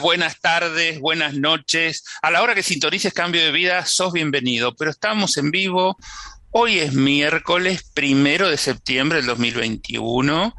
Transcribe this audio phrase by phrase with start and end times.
[0.00, 2.04] buenas tardes, buenas noches.
[2.22, 5.96] A la hora que sintonices Cambio de Vida, sos bienvenido, pero estamos en vivo.
[6.50, 10.54] Hoy es miércoles primero de septiembre del 2021,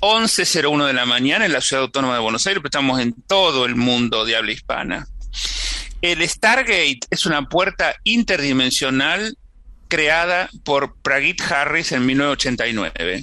[0.00, 3.64] 11.01 de la mañana en la Ciudad Autónoma de Buenos Aires, pero estamos en todo
[3.64, 5.06] el mundo de habla hispana.
[6.02, 9.36] El Stargate es una puerta interdimensional
[9.88, 13.22] creada por Pragit Harris en 1989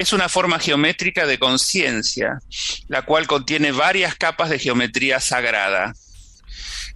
[0.00, 2.40] es una forma geométrica de conciencia,
[2.88, 5.92] la cual contiene varias capas de geometría sagrada.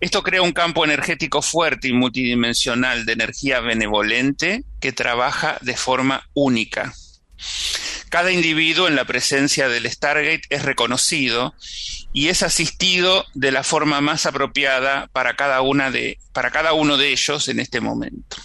[0.00, 6.26] Esto crea un campo energético fuerte y multidimensional de energía benevolente que trabaja de forma
[6.32, 6.94] única.
[8.08, 11.54] Cada individuo en la presencia del Stargate es reconocido
[12.14, 17.82] y es asistido de la forma más apropiada para cada, uno de ellos en este
[17.82, 18.38] momento.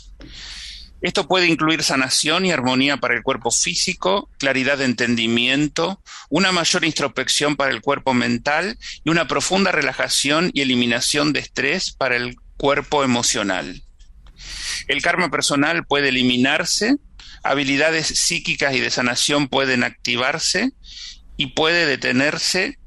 [1.01, 6.83] Esto puede incluir sanación y armonía para el cuerpo físico, claridad de entendimiento, una mayor
[6.83, 12.35] introspección para el cuerpo mental y una profunda relajación y eliminación de estrés para el
[12.57, 13.81] cuerpo emocional.
[14.87, 16.97] El karma personal puede eliminarse,
[17.43, 20.71] habilidades psíquicas y de sanación pueden activarse
[21.37, 22.77] y puede detenerse,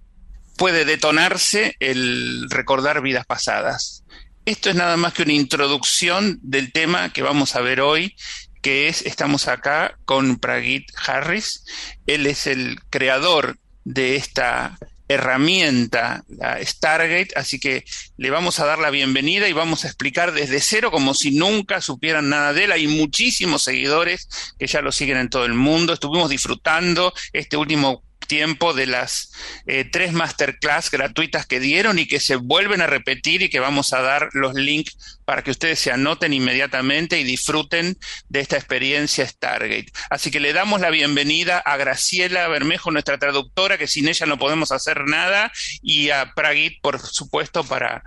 [0.58, 4.01] puede detonarse el recordar vidas pasadas.
[4.44, 8.16] Esto es nada más que una introducción del tema que vamos a ver hoy,
[8.60, 11.64] que es, estamos acá con Pragit Harris.
[12.08, 17.84] Él es el creador de esta herramienta, la Stargate, así que
[18.16, 21.80] le vamos a dar la bienvenida y vamos a explicar desde cero como si nunca
[21.80, 22.72] supieran nada de él.
[22.72, 24.28] Hay muchísimos seguidores
[24.58, 25.92] que ya lo siguen en todo el mundo.
[25.92, 29.30] Estuvimos disfrutando este último tiempo de las
[29.66, 33.92] eh, tres masterclass gratuitas que dieron y que se vuelven a repetir y que vamos
[33.92, 37.98] a dar los links para que ustedes se anoten inmediatamente y disfruten
[38.30, 39.92] de esta experiencia Stargate.
[40.08, 44.38] Así que le damos la bienvenida a Graciela Bermejo, nuestra traductora, que sin ella no
[44.38, 48.02] podemos hacer nada, y a Pragit, por supuesto, para,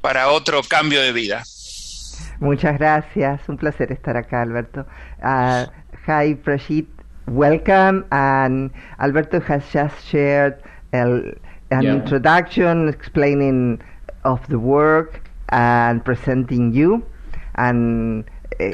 [0.00, 1.42] para otro cambio de vida.
[2.38, 4.86] Muchas gracias, un placer estar acá, Alberto.
[5.18, 5.66] Uh,
[6.06, 6.94] hi, Pragit.
[7.26, 8.06] Welcome.
[8.12, 8.70] And
[9.00, 10.62] Alberto has just shared
[10.92, 11.38] an
[11.70, 11.80] yeah.
[11.80, 13.82] introduction explaining
[14.24, 17.04] of the work and presenting you
[17.56, 18.24] and
[18.60, 18.70] uh,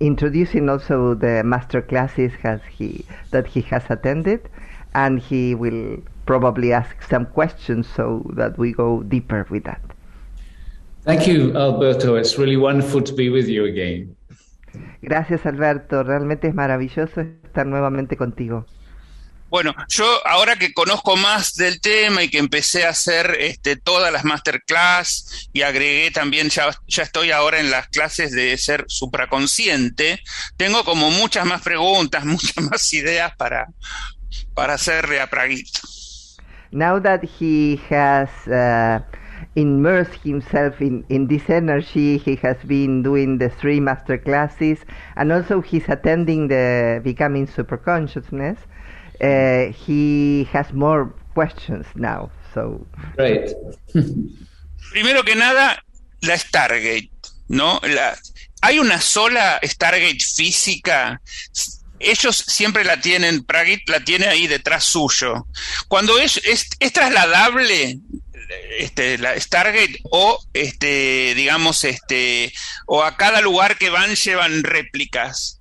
[0.00, 4.48] introducing also the master classes has he that he has attended
[4.94, 9.80] and he will probably ask some questions so that we go deeper with that.
[11.04, 12.14] Thank you, Alberto.
[12.14, 14.14] It's really wonderful to be with you again.
[15.00, 16.02] Gracias, Alberto.
[16.02, 18.66] Realmente es maravilloso estar nuevamente contigo.
[19.52, 24.10] Bueno, yo ahora que conozco más del tema y que empecé a hacer este, todas
[24.10, 30.22] las masterclass y agregué también, ya, ya estoy ahora en las clases de ser supraconsciente,
[30.56, 33.66] tengo como muchas más preguntas, muchas más ideas para,
[34.54, 35.80] para hacerle a Praguito.
[36.70, 39.04] Now that he has uh,
[39.56, 42.18] immersed himself in, in this energy.
[42.18, 44.78] He has been doing the three master classes,
[45.16, 48.58] and also he's attending the Becoming Super Consciousness.
[49.20, 52.30] Uh, he has more questions now.
[52.54, 52.86] So
[53.16, 53.52] great.
[54.92, 55.82] Primero que nada,
[56.22, 57.10] la Stargate,
[57.48, 57.78] ¿no?
[57.82, 58.14] La,
[58.62, 61.20] hay una sola Stargate física
[62.02, 65.46] ellos siempre la tienen, Pragit la tiene ahí detrás suyo.
[65.88, 68.00] Cuando es, es, es trasladable
[68.78, 72.52] este, la Stargate o este, digamos, este,
[72.86, 75.60] o a cada lugar que van llevan réplicas.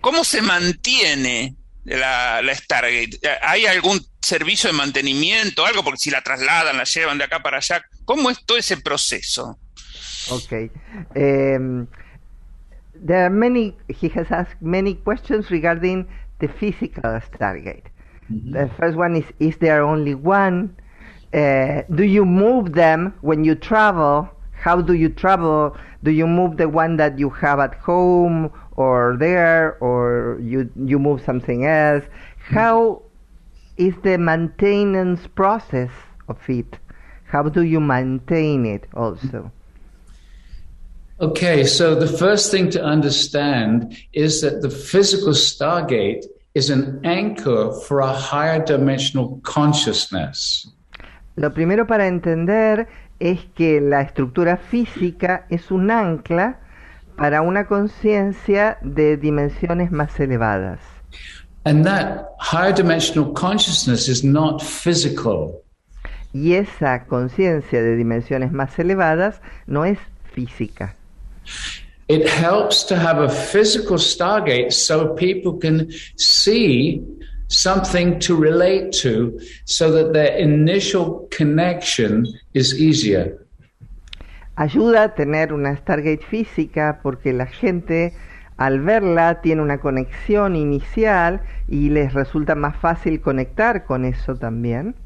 [0.00, 3.18] ¿Cómo se mantiene la, la Stargate?
[3.42, 5.82] ¿Hay algún servicio de mantenimiento, algo?
[5.82, 9.58] Porque si la trasladan, la llevan de acá para allá, ¿cómo es todo ese proceso?
[10.30, 10.70] Okay.
[11.16, 11.88] Um,
[12.94, 16.06] there are many, he has asked many questions regarding
[16.40, 17.84] the physical Stargate.
[18.30, 18.52] Mm-hmm.
[18.52, 20.76] The first one is, is there only one?
[21.32, 24.28] Uh, do you move them when you travel?
[24.52, 25.76] How do you travel?
[26.02, 30.98] Do you move the one that you have at home or there, or you you
[30.98, 32.04] move something else?
[32.38, 33.02] How
[33.76, 35.90] is the maintenance process
[36.28, 36.78] of it?
[37.24, 39.52] How do you maintain it also?
[41.20, 47.72] Okay, so the first thing to understand is that the physical Stargate is an anchor
[47.86, 50.66] for a higher dimensional consciousness.
[51.38, 52.88] Lo primero para entender
[53.20, 56.58] es que la estructura física es un ancla
[57.16, 60.80] para una conciencia de dimensiones más elevadas.
[61.64, 65.62] And that higher dimensional consciousness is not physical.
[66.32, 69.98] Y esa conciencia de dimensiones más elevadas no es
[70.34, 70.96] física.
[72.08, 77.00] It helps to have a physical stargate so people can see
[77.48, 83.38] something to relate to so that their initial connection is easier.
[84.56, 88.14] Ayuda a tener una Stargate física porque la gente
[88.56, 94.96] al verla tiene una conexión inicial y les resulta más fácil conectar con eso también.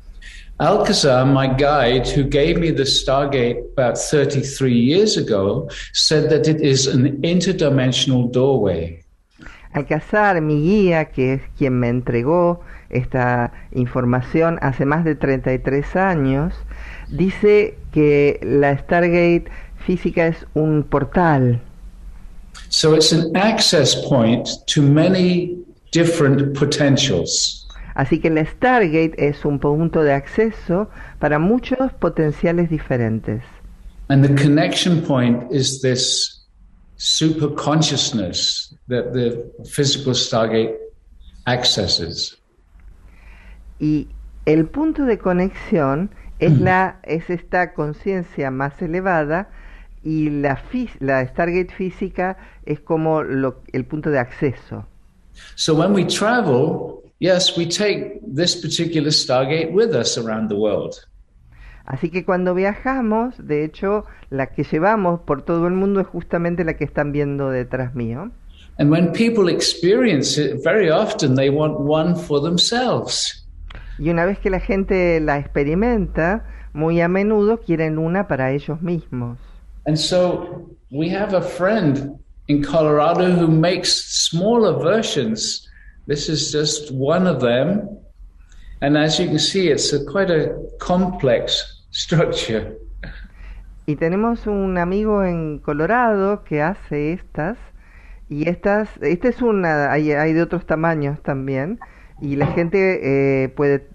[0.59, 6.61] Alcazar, my guide, who gave me the Stargate about 33 years ago, said that it
[6.61, 9.02] is an interdimensional doorway.
[9.73, 12.61] Alcazar, mi guía, que es quien me entregó
[12.91, 16.55] esta información hace más de 33 años,
[17.09, 19.45] dice que la Stargate
[19.87, 21.61] física es un portal.
[22.69, 25.57] So it's an access point to many
[25.93, 27.67] different potentials.
[27.95, 30.89] Así que la Stargate es un punto de acceso
[31.19, 33.43] para muchos potenciales diferentes.
[34.09, 36.42] And the connection point is this
[37.03, 40.77] super consciousness that the physical Stargate
[41.47, 42.39] accesses.
[43.81, 44.07] Y
[44.47, 46.63] el punto de conexión es, mm.
[46.63, 49.51] la, es esta conciencia más elevada
[50.05, 50.63] y la,
[51.01, 54.87] la Stargate física es como lo, el punto de acceso.
[55.57, 61.05] So when we travel, yes, we take this particular Stargate with us around the world.
[61.93, 66.65] Así que cuando viajamos, de hecho, la que llevamos por todo el mundo es justamente
[66.65, 68.31] la que están viendo detrás mío.
[68.79, 73.47] And when people experience it, very often they want one for themselves.
[73.99, 78.81] Y una vez que la gente la experimenta, muy a menudo quieren una para ellos
[78.81, 79.39] mismos.
[79.87, 82.19] And so we have a friend
[82.49, 83.91] in Colorado who makes
[84.31, 85.69] smaller versions
[86.07, 87.99] This is just one of them.
[88.81, 92.79] And as you can see, it's a quite a complex structure.
[93.87, 97.59] Y tenemos un amigo en Colorado que hace estas.
[98.29, 101.81] Y estas, esta es una, hay, hay de otros tamaños también.
[102.21, 103.01] Y la gente
[103.45, 103.89] eh, puede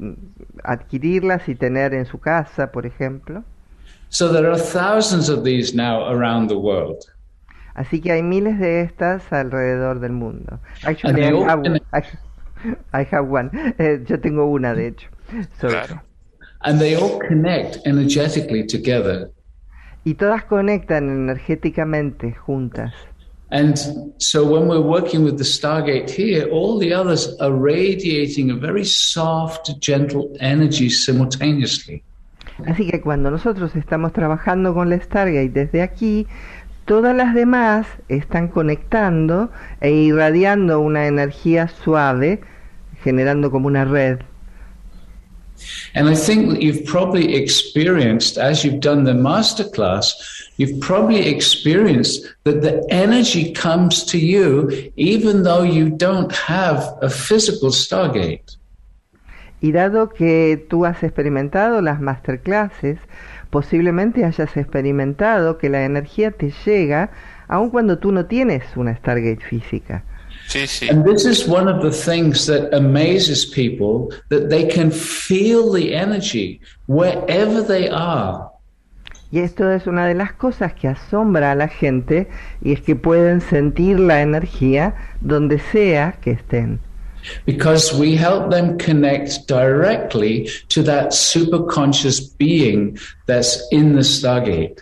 [0.63, 3.43] adquirirlas y tener en su casa, por ejemplo.
[4.09, 6.97] So there are thousands of these now around the world.
[7.73, 10.59] Así que hay miles de estas alrededor del mundo.
[10.83, 11.81] Actually, I have, one.
[12.93, 13.51] I have one.
[13.77, 15.09] Eh, yo tengo una, de hecho.
[15.61, 16.01] So, claro.
[16.61, 19.31] And they all connect energetically together.
[20.03, 22.93] Y todas conectan energéticamente juntas.
[23.49, 23.77] And
[24.17, 28.83] so when we're working with the Stargate here, all the others are radiating a very
[28.83, 32.03] soft, gentle energy simultaneously.
[32.65, 36.27] Así que cuando nosotros estamos trabajando con la Stargate desde aquí,
[36.85, 39.49] todas las demás están conectando
[39.79, 42.41] e irradiando una energía suave,
[43.03, 44.19] generando como una red.
[45.93, 50.13] And I think that you've probably experienced, as you've done the masterclass,
[50.57, 57.09] you've probably experienced that the energy comes to you even though you don't have a
[57.09, 58.57] physical Stargate.
[59.59, 62.99] Y dado que tú has experimentado las masterclasses,
[63.49, 67.09] posiblemente hayas experimentado que la energía te llega
[67.47, 70.03] aun cuando tú no tienes una Stargate física.
[70.47, 70.89] Sí, sí.
[70.89, 75.93] And this is one of the things that amazes people that they can feel the
[75.93, 78.49] energy wherever they are.
[79.29, 82.29] Y esto es una de las cosas que asombra a la gente
[82.61, 86.79] y es que pueden sentir la energía donde sea que estén.
[87.45, 94.81] because we help them connect directly to that superconscious being that's in the Stargate.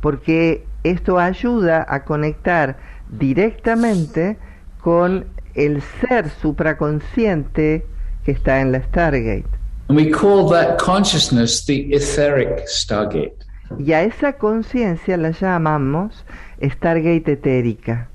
[0.00, 2.78] Porque esto ayuda a conectar
[3.08, 4.38] directamente
[4.80, 7.84] con el ser supraconsciente
[8.24, 9.48] que está en la Stargate.
[9.88, 13.36] We call that consciousness the etheric Stargate.
[13.78, 16.24] Y a esa conciencia la llamamos
[16.62, 18.08] Stargate etérica.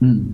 [0.00, 0.32] Mm.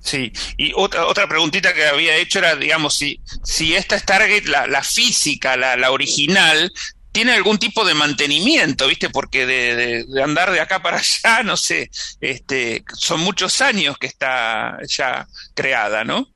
[0.00, 4.66] Sí, y otra, otra preguntita que había hecho era, digamos, si, si esta Stargate, la,
[4.66, 6.72] la física, la, la original,
[7.18, 9.10] tiene algún tipo de mantenimiento, ¿viste?
[9.10, 14.78] Porque de, andar de acá para allá, no sé, este, son muchos años que está
[14.86, 16.28] ya creada, ¿no?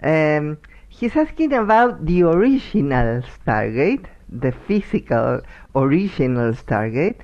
[0.00, 5.42] Um, he's asking about the original Stargate, the physical
[5.74, 7.18] original Stargate.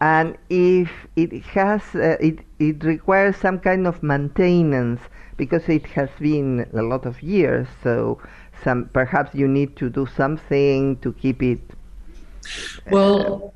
[0.00, 5.00] and if it has uh, it it requires some kind of maintenance
[5.36, 8.18] because it has been a lot of years so
[8.64, 11.60] some perhaps you need to do something to keep it
[12.90, 13.54] well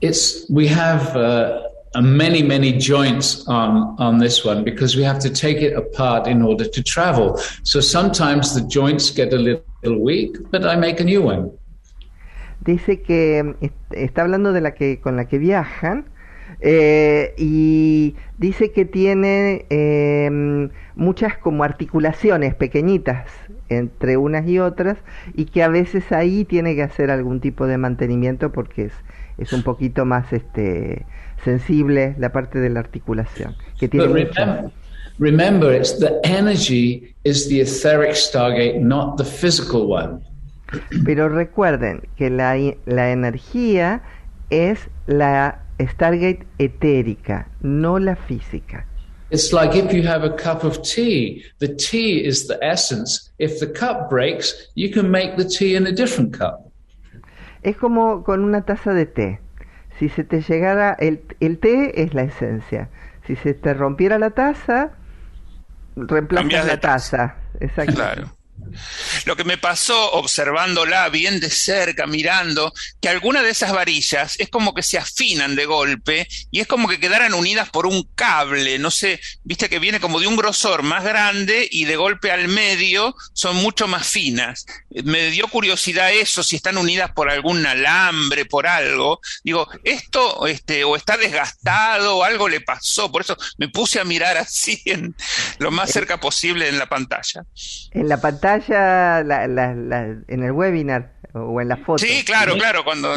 [0.00, 1.62] it's we have uh,
[2.02, 6.42] many many joints on on this one because we have to take it apart in
[6.42, 7.38] order to travel.
[7.62, 11.52] So sometimes the joints get a little weak but i make a new one.
[12.64, 13.56] Dice que
[13.90, 16.06] está hablando de la que con la que viajan
[16.60, 20.30] eh, y dice que tiene eh,
[20.94, 23.26] muchas como articulaciones pequeñitas
[23.68, 24.98] entre unas y otras
[25.34, 28.92] y que a veces ahí tiene que hacer algún tipo de mantenimiento porque es,
[29.38, 31.06] es un poquito más este
[31.44, 34.70] sensible la parte de la articulación que tiene remember,
[35.18, 40.20] remember it's the energy is the etheric stargate not the physical one
[41.04, 42.56] pero recuerden que la,
[42.86, 44.02] la energía
[44.50, 48.86] es la Stargate etérica, no la física.
[49.30, 53.30] It's like if you have a cup of tea, the tea is the essence.
[53.38, 56.70] If the cup breaks, you can make the tea in a different cup.
[57.62, 59.40] Es como con una taza de té.
[59.98, 62.90] Si se te llegara el, el té es la esencia.
[63.26, 64.90] Si se te rompiera la taza,
[65.96, 67.36] reemplazas la taza.
[67.60, 67.94] Exacto.
[67.94, 68.30] Claro.
[69.24, 74.48] Lo que me pasó observándola bien de cerca, mirando, que algunas de esas varillas es
[74.48, 78.78] como que se afinan de golpe y es como que quedaran unidas por un cable,
[78.78, 82.48] no sé, viste que viene como de un grosor más grande y de golpe al
[82.48, 84.66] medio son mucho más finas.
[85.04, 89.20] Me dio curiosidad eso, si están unidas por algún alambre, por algo.
[89.42, 94.04] Digo, esto este, o está desgastado o algo le pasó, por eso me puse a
[94.04, 95.14] mirar así en
[95.58, 97.44] lo más cerca posible en la pantalla.
[97.92, 101.98] En la pantalla pantalla la, la, la, en el webinar o en la foto.
[101.98, 103.14] Sí, claro, claro, cuando,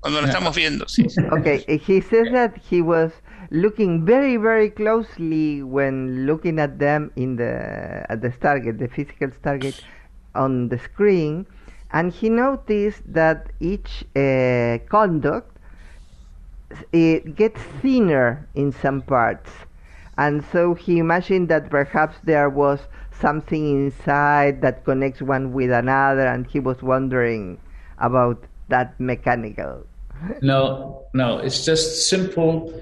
[0.00, 1.06] cuando lo estamos viendo, sí.
[1.30, 3.12] Okay, he says that he was
[3.50, 9.30] looking very, very closely when looking at them in the at the target, the physical
[9.42, 9.74] target
[10.34, 11.46] on the screen,
[11.92, 15.58] and he noticed that each uh, conduct
[16.92, 19.50] it gets thinner in some parts,
[20.16, 22.80] and so he imagined that perhaps there was
[23.20, 27.58] something inside that connects one with another, and he was wondering
[27.98, 29.86] about that mechanical.
[30.42, 32.72] no, no, it's just simple.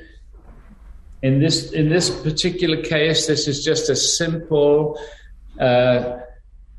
[1.23, 4.99] In this in this particular case, this is just a simple.
[5.59, 6.19] Uh,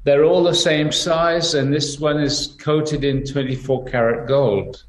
[0.03, 4.83] they're all the same size, and this one is coated in 24 karat gold.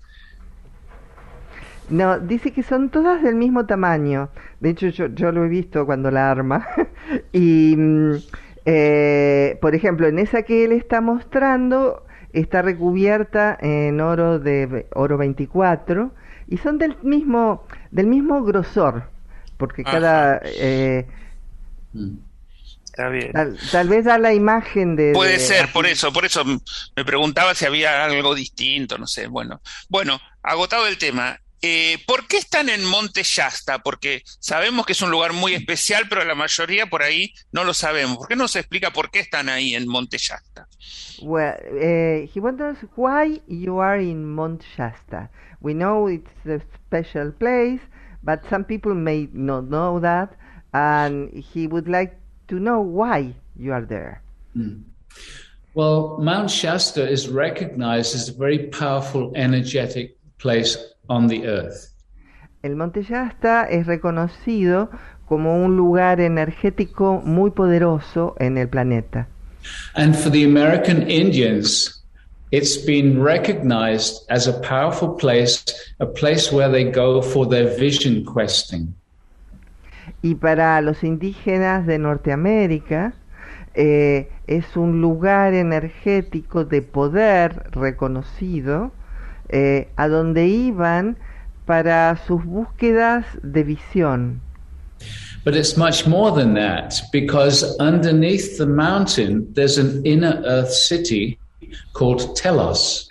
[1.90, 4.30] No, dice que son todas del mismo tamaño.
[4.60, 6.66] De hecho, yo, yo lo he visto cuando la arma.
[7.32, 8.16] y mm,
[8.64, 15.18] Eh, por ejemplo, en esa que él está mostrando está recubierta en oro de oro
[15.18, 16.12] 24
[16.48, 19.10] y son del mismo del mismo grosor,
[19.58, 21.06] porque cada eh,
[22.94, 25.12] Tal, vez da la imagen de.
[25.14, 29.28] Puede ser, por eso, por eso me preguntaba si había algo distinto, no sé.
[29.28, 31.40] Bueno, bueno, agotado el tema.
[31.64, 33.78] Eh, ¿Por qué están en Monte Shasta?
[33.78, 37.72] Porque sabemos que es un lugar muy especial, pero la mayoría por ahí no lo
[37.72, 38.18] sabemos.
[38.18, 40.66] ¿Por qué no se explica por qué están ahí en Monte Shasta?
[41.22, 45.30] Well, uh, he wonders why you are in Monte Shasta.
[45.60, 47.80] We know it's a special place,
[48.24, 50.30] but some people may not know that,
[50.74, 52.16] and he would like
[52.48, 54.20] to know why you are there.
[54.56, 54.82] Mm.
[55.74, 60.76] Well, Mount Shasta is recognized as a very powerful, energetic place
[61.08, 61.92] on the earth.
[62.62, 64.90] El Monte Shasta es reconocido
[65.26, 69.26] como un lugar energético muy poderoso en el planeta.
[69.94, 72.04] And for the American Indians,
[72.50, 75.64] it's been recognized as a powerful place,
[75.98, 78.94] a place where they go for their vision questing.
[80.22, 83.14] Y para los indígenas de Norteamérica,
[83.74, 88.92] eh, es un lugar energético de poder reconocido
[89.52, 91.16] eh, a donde iban
[91.66, 94.40] para sus búsquedas de visión.
[95.44, 101.38] But it's much more than that because underneath the mountain there's an inner earth city
[101.92, 103.10] called Telos.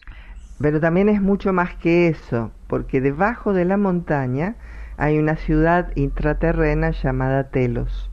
[0.61, 4.55] Pero también es mucho más que eso, porque debajo de la montaña
[4.97, 8.10] hay una ciudad intraterrena llamada Telos.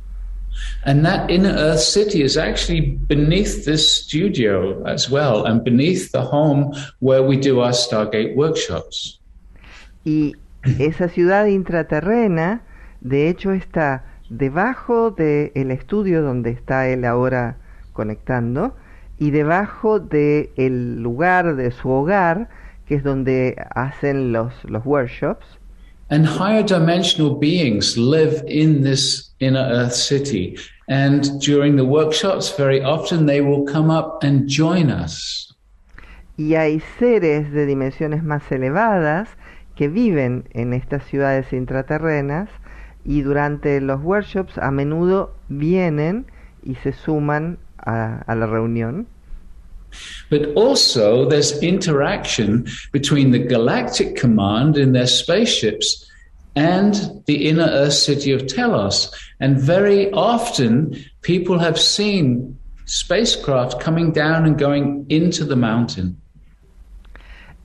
[0.85, 6.23] And that inner earth city is actually beneath this studio as well, and beneath the
[6.23, 9.21] home where we do our Stargate workshops.
[10.05, 10.35] Y
[10.79, 12.63] esa ciudad intraterrena,
[13.01, 17.57] de hecho, está debajo del el estudio donde está él ahora
[17.93, 18.75] conectando
[19.19, 22.49] y debajo del el lugar de su hogar,
[22.87, 25.47] que es donde hacen los, los workshops.
[26.11, 30.57] And higher dimensional beings live in this inner earth city.
[30.89, 35.55] And during the workshops, very often they will come up and join us.
[36.37, 39.29] Y hay seres de dimensiones más elevadas
[39.75, 42.49] que viven en estas ciudades intraterrenas
[43.05, 46.27] y durante los workshops a menudo vienen
[46.63, 49.07] y se suman a, a la reunión.
[50.31, 56.08] But also, there's interaction between the Galactic Command in their spaceships
[56.59, 59.13] and the inner Earth city of Telos.
[59.39, 66.17] And very often, people have seen spacecraft coming down and going into the mountain.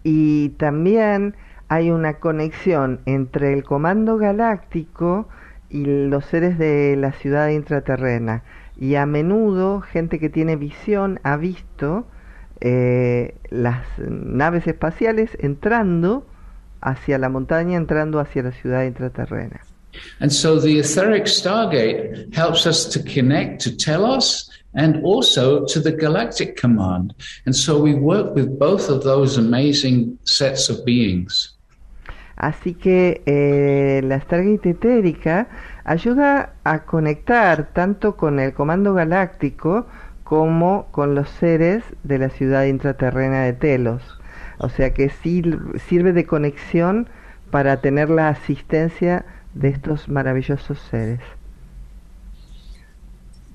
[0.04, 1.36] Y también
[1.70, 5.28] hay una conexión entre el Comando Galáctico
[5.70, 8.44] y los seres de la ciudad intraterrena.
[8.78, 12.06] Y a menudo gente que tiene visión ha visto
[12.60, 16.28] eh, las naves espaciales entrando
[16.84, 19.62] hacia la montaña, entrando hacia la ciudad intraterrena.
[20.20, 25.92] And so the etheric stargate helps us to connect to Telos and also to the
[25.92, 27.14] galactic command.
[27.46, 31.56] And so we work with both of those amazing sets of beings.
[32.36, 35.48] Así que eh, la Stargate etérica
[35.86, 39.88] ayuda a conectar tanto con el comando galáctico
[40.24, 44.02] como con los seres de la ciudad intraterrena de Telos.
[44.58, 45.44] O sea que sí
[45.88, 47.10] sirve de conexión
[47.52, 51.20] para tener la asistencia de estos maravillosos seres.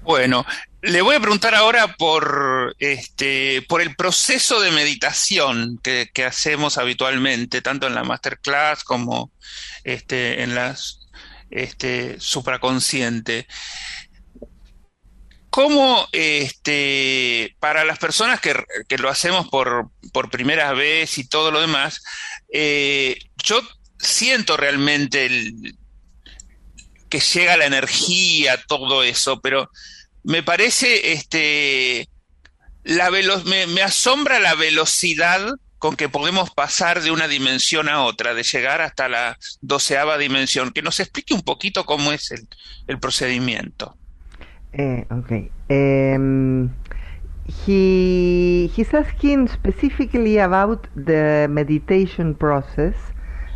[0.03, 0.47] Bueno,
[0.81, 6.79] le voy a preguntar ahora por este por el proceso de meditación que, que hacemos
[6.79, 9.31] habitualmente, tanto en la masterclass como
[9.85, 11.09] este, en las
[11.51, 13.47] este, supraconsciente.
[15.51, 18.55] ¿Cómo este, para las personas que,
[18.99, 22.03] lo hacemos por, por, primera vez y todo lo demás,
[22.53, 23.61] eh, yo
[23.99, 25.53] siento realmente
[27.09, 29.71] que llega la energía, todo eso, pero
[30.23, 32.09] me parece, este,
[32.85, 38.35] la me, me asombra la velocidad con que podemos pasar de una dimensión a otra,
[38.35, 40.73] de llegar hasta la doceava dimensión.
[40.73, 42.49] Que nos explique un poquito cómo es el,
[42.89, 43.97] el procedimiento.
[44.77, 45.51] Uh, okay.
[45.71, 46.75] Um,
[47.47, 52.95] he he's asking specifically about the meditation process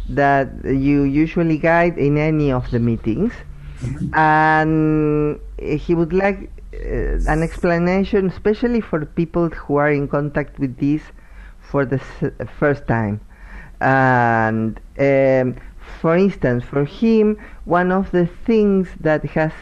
[0.08, 3.32] that you usually guide in any of the meetings,
[4.14, 10.78] and he would like uh, an explanation, especially for people who are in contact with
[10.78, 11.02] this
[11.60, 11.98] for the
[12.58, 13.20] first time.
[13.80, 15.56] And um,
[16.00, 19.52] for instance, for him, one of the things that has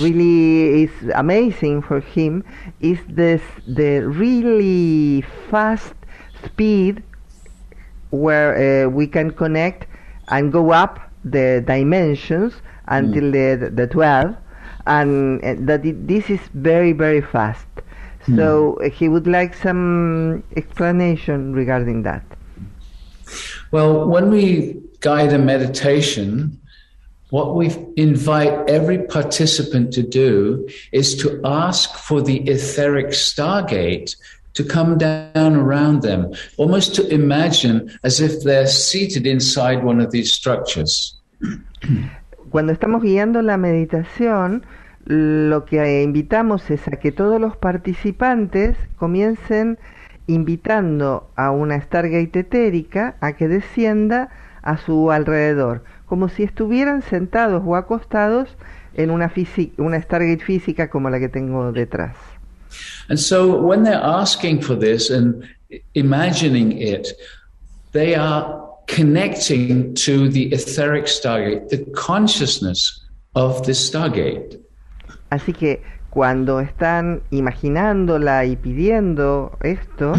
[0.00, 2.44] really is amazing for him
[2.80, 5.94] is this the really fast
[6.44, 7.02] speed
[8.10, 9.86] where uh, we can connect
[10.28, 12.54] and go up the dimensions
[12.86, 13.60] until mm.
[13.60, 14.36] the, the 12
[14.86, 17.66] and uh, that it, this is very very fast
[18.26, 18.36] mm.
[18.36, 22.22] so uh, he would like some explanation regarding that
[23.70, 26.60] well when we guide a meditation
[27.30, 34.16] what we invite every participant to do is to ask for the etheric stargate
[34.54, 40.10] to come down around them, almost to imagine as if they're seated inside one of
[40.12, 41.18] these structures.
[42.50, 44.64] Cuando estamos guiando la meditación,
[45.06, 49.78] lo que invitamos es a que todos los participantes comiencen
[50.26, 54.30] invitando a una Stargate etérica a que descienda
[54.62, 55.82] a su alrededor
[56.14, 58.48] como si estuvieran sentados o acostados
[58.94, 59.32] en una,
[59.78, 62.14] una Stargate física como la que tengo detrás.
[63.08, 65.42] And so when they're asking for this and
[65.94, 67.08] imagining it,
[67.90, 68.46] they are
[68.86, 74.60] connecting to the etheric Stargate, the consciousness of the Stargate.
[75.30, 80.12] Así que cuando están imaginándola y pidiendo esto,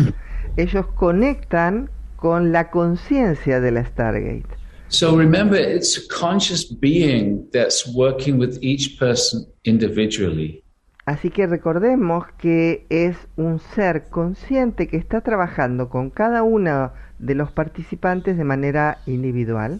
[0.57, 4.54] ellos conectan con la conciencia de la Stargate.
[4.89, 10.63] So remember, it's a conscious being that's working with each person individually.
[11.05, 17.35] Así que recordemos que es un ser consciente que está trabajando con cada uno de
[17.35, 19.79] los participantes de manera individual.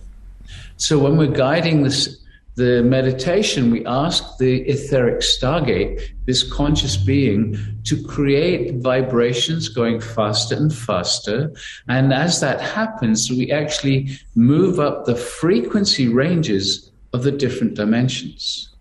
[0.76, 2.25] So when we're guiding this
[2.56, 10.56] the meditation, we ask the etheric stargate, this conscious being, to create vibrations going faster
[10.56, 11.52] and faster.
[11.88, 18.72] And as that happens, we actually move up the frequency ranges of the different dimensions.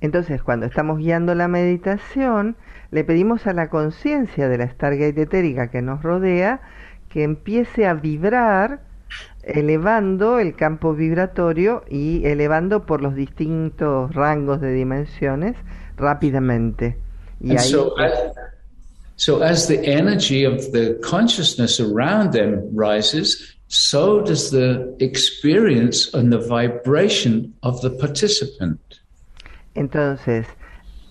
[0.00, 2.56] Entonces, cuando estamos guiando la meditación,
[2.92, 6.60] le pedimos a la conciencia de la Stargate etérica que nos rodea
[7.08, 8.87] que empiece a vibrar
[9.48, 15.56] elevando el campo vibratorio y elevando por los distintos rangos de dimensiones
[15.96, 16.98] rápidamente.
[17.40, 18.12] Y ahí, so, as,
[19.16, 26.30] so as the energy of the consciousness around them rises, so does the experience and
[26.32, 28.80] the vibration of the participant.
[29.74, 30.46] Entonces,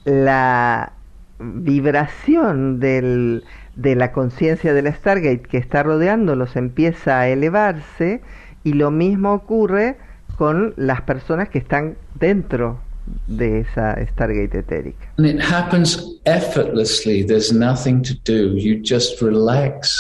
[0.06, 0.94] la
[1.40, 3.44] vibración del,
[3.78, 8.22] de la conciencia del Stargate que está rodeándolos empieza a elevarse
[8.64, 9.98] y lo mismo ocurre
[10.36, 12.80] con las personas que están dentro
[13.28, 15.08] de esa Stargate etérica.
[15.18, 17.24] And it happens effortlessly.
[17.24, 18.58] There's nothing to do.
[18.58, 19.96] You just relax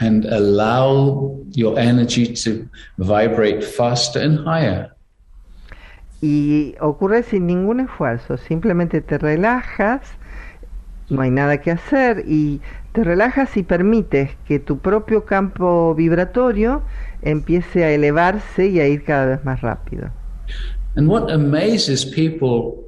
[0.00, 4.90] and allow your energy to vibrate faster and higher.
[6.20, 10.00] Y ocurre sin ningún esfuerzo, simplemente te relajas,
[11.10, 12.60] no hay nada que hacer y
[12.92, 16.82] te relajas y permites que tu propio campo vibratorio
[17.22, 20.10] empiece a elevarse y a ir cada vez más rápido.
[20.96, 22.84] And what amazes people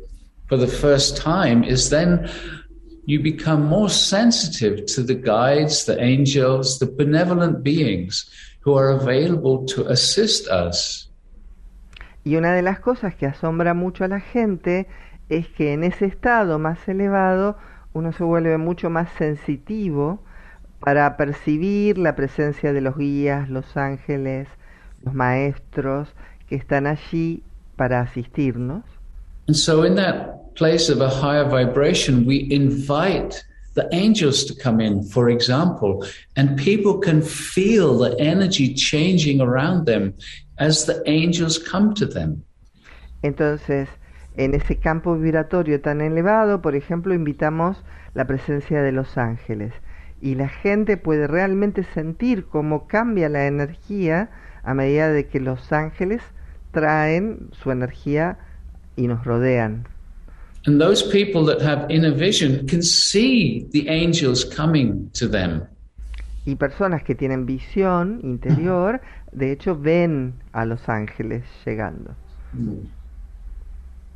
[0.48, 2.28] for the first time is then
[3.06, 9.64] you become more sensitive to the guides, the angels, the benevolent beings who are available
[9.66, 11.10] to assist us.
[12.24, 14.86] Y una de las cosas que asombra mucho a la gente
[15.28, 17.56] es que en ese estado más elevado
[17.94, 20.20] uno se vuelve mucho más sensitivo
[20.80, 24.48] para percibir la presencia de los guías, los ángeles,
[25.02, 26.08] los maestros
[26.48, 27.42] que están allí
[27.76, 28.82] para asistirnos.
[29.46, 34.80] And so, in that place of a higher vibration, we invite the angels to come
[34.80, 36.04] in, for example,
[36.36, 40.14] and people can feel the energy changing around them
[40.58, 42.42] as the angels come to them.
[43.22, 43.88] Entonces,
[44.36, 49.72] en ese campo vibratorio tan elevado, por ejemplo, invitamos la presencia de los ángeles
[50.20, 54.30] y la gente puede realmente sentir cómo cambia la energía
[54.62, 56.22] a medida de que los ángeles
[56.72, 58.38] traen su energía
[58.96, 59.86] y nos rodean.
[60.66, 65.62] And those people that have inner vision can see the angels coming to them.
[66.46, 69.00] Y personas que tienen visión interior,
[69.32, 72.14] de hecho, ven a los ángeles llegando.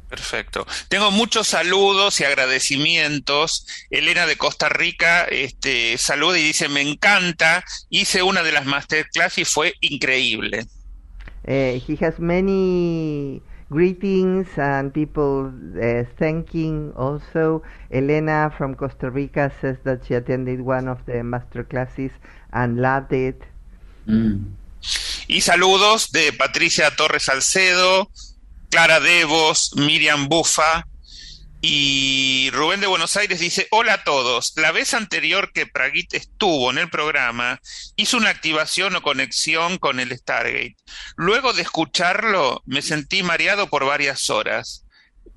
[0.08, 0.66] Perfecto.
[0.88, 3.66] Tengo muchos saludos y agradecimientos.
[3.90, 9.38] Elena de Costa Rica este, saluda y dice, me encanta, hice una de las masterclass
[9.38, 10.66] y fue increíble.
[11.46, 13.40] Uh, he has many
[13.70, 17.62] greetings and people uh, thanking also.
[17.90, 22.10] Elena from Costa Rica says that she attended one of the master classes
[22.52, 23.42] and loved it.
[24.06, 24.56] Mm.
[25.26, 28.10] Y saludos de Patricia Torres Salcedo,
[28.70, 30.86] Clara Devos, Miriam Bufa
[31.60, 36.70] y Rubén de Buenos Aires dice, hola a todos, la vez anterior que Praguit estuvo
[36.70, 37.60] en el programa,
[37.96, 40.76] hizo una activación o conexión con el Stargate.
[41.16, 44.84] Luego de escucharlo, me sentí mareado por varias horas.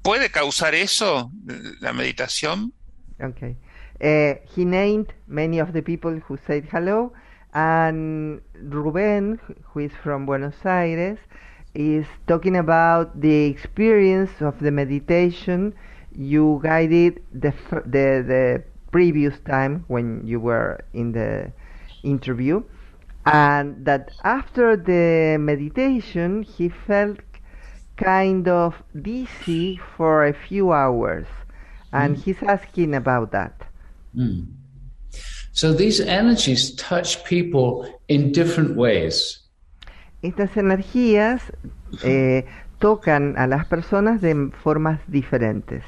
[0.03, 1.31] ¿Puede causar eso,
[1.79, 2.73] la meditación?
[3.19, 3.55] Okay.
[4.01, 7.13] Uh, he named many of the people who said hello,
[7.53, 9.39] and Rubén,
[9.73, 11.19] who is from Buenos Aires,
[11.73, 15.73] is talking about the experience of the meditation
[16.15, 17.53] you guided the
[17.85, 21.51] the the previous time when you were in the
[22.03, 22.61] interview
[23.25, 27.19] and that after the meditation he felt
[27.95, 31.27] kind of dizzy for a few hours
[31.93, 32.23] and mm.
[32.23, 33.61] he's asking about that
[34.15, 34.45] mm.
[35.53, 39.40] so these energies touch people in different ways
[40.21, 41.41] estas energías
[42.03, 42.45] eh,
[42.79, 45.83] tocan a las personas de formas diferentes.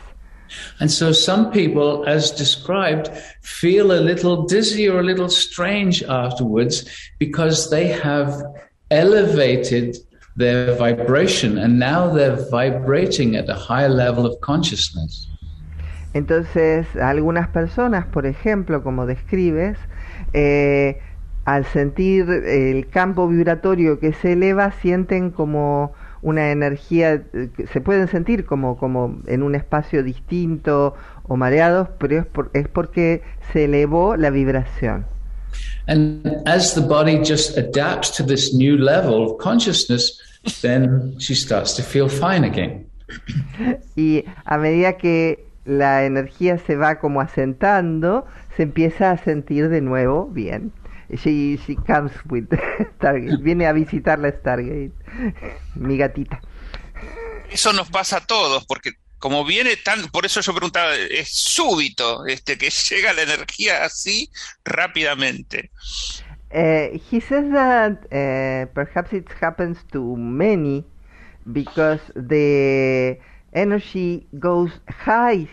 [0.80, 3.10] And so some people, as described,
[3.41, 6.86] feel a little dizzy or a little strange afterwards
[7.17, 8.43] because they have
[8.91, 9.98] elevated
[10.36, 15.28] their vibration and now they're vibrating at a higher level of consciousness.
[16.13, 19.80] Entonces, algunas personas, por ejemplo, como describes,
[20.34, 21.00] eh,
[21.46, 28.08] al sentir el campo vibratorio que se eleva, sienten como una energía, eh, se pueden
[28.08, 33.66] sentir como, como en un espacio distinto o mareados, pero es, por, es porque se
[33.66, 35.06] elevó la vibración.
[35.88, 40.20] And as the body just adapts to this new level of consciousness,
[40.62, 42.88] then she starts to feel fine again.
[43.96, 48.26] Y a medida que la energía se va como asentando,
[48.56, 50.72] se empieza a sentir de nuevo bien.
[51.18, 52.50] She, she comes with
[52.98, 53.42] Stargate.
[53.42, 54.94] Viene a visitar la Stargate.
[55.76, 56.42] Mi gatita.
[57.50, 62.26] Eso nos pasa a todos, porque como viene tan, por eso yo preguntaba, es súbito,
[62.26, 64.30] este, que llega la energía así
[64.66, 65.72] rápidamente.
[66.54, 70.84] Uh, he says that uh, perhaps it happens to many
[71.52, 73.18] because the
[73.54, 75.48] energy goes high,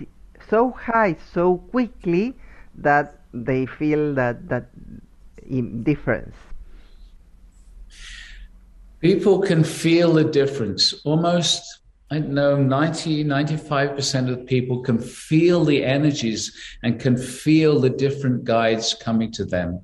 [0.50, 2.34] so high, so quickly
[2.74, 4.64] that they feel that that
[5.84, 6.36] difference.
[9.00, 10.94] People can feel the difference.
[11.04, 11.62] Almost,
[12.10, 18.44] I know, 90, 95% of people can feel the energies and can feel the different
[18.44, 19.80] guides coming to them.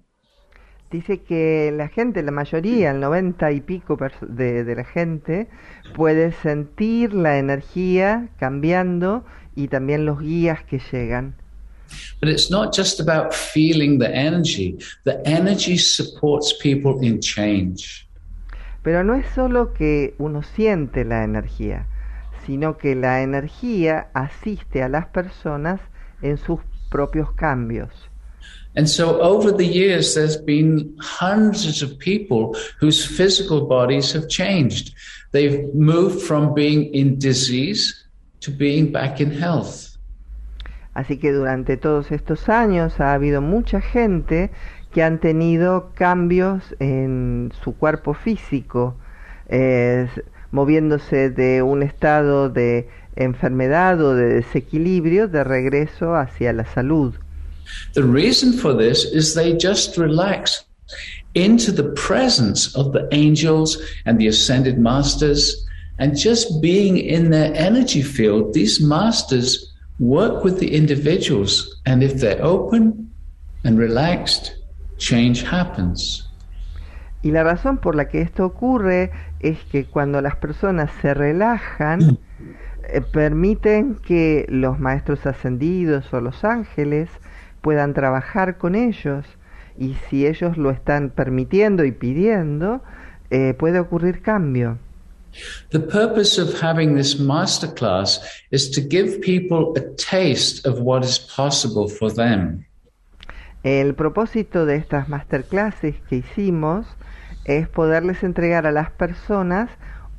[0.90, 5.48] Dice que la gente, la mayoría, el 90 y pico de, de la gente,
[5.96, 9.24] puede sentir la energía cambiando
[9.56, 11.34] y también los guías que llegan.
[12.20, 14.78] But it's not just about feeling the energy.
[15.04, 18.06] The energy supports people in change.
[18.82, 21.88] Pero no es solo que uno siente la energía,
[22.46, 25.80] sino que la energía asiste a las personas
[26.22, 27.90] en sus propios cambios.
[28.76, 34.94] And so over the years, there's been hundreds of people whose physical bodies have changed.
[35.32, 38.04] They've moved from being in disease
[38.40, 39.95] to being back in health.
[40.96, 44.50] Así que durante todos estos años ha habido mucha gente
[44.94, 48.96] que han tenido cambios en su cuerpo físico,
[49.50, 50.08] eh,
[50.52, 57.12] moviéndose de un estado de enfermedad o de desequilibrio de regreso hacia la salud.
[57.92, 60.64] The reason for this is they just relax
[61.34, 65.66] into the presence of the angels and the ascended masters
[65.98, 72.20] and just being in their energy field these masters work with the individuals and if
[72.20, 73.10] they're open
[73.64, 74.52] and relaxed
[74.98, 76.22] change happens.
[77.22, 81.98] Y la razón por la que esto ocurre es que cuando las personas se relajan,
[81.98, 82.18] mm.
[82.88, 87.08] eh, permiten que los maestros ascendidos o los ángeles
[87.62, 89.24] puedan trabajar con ellos
[89.76, 92.82] y si ellos lo están permitiendo y pidiendo,
[93.30, 94.78] eh, puede ocurrir cambio.
[95.70, 98.20] The purpose of having this masterclass
[98.50, 102.64] is to give people a taste of what is possible for them.
[103.62, 106.86] El propósito de estas masterclasses que hicimos
[107.44, 109.70] es poderles entregar a las personas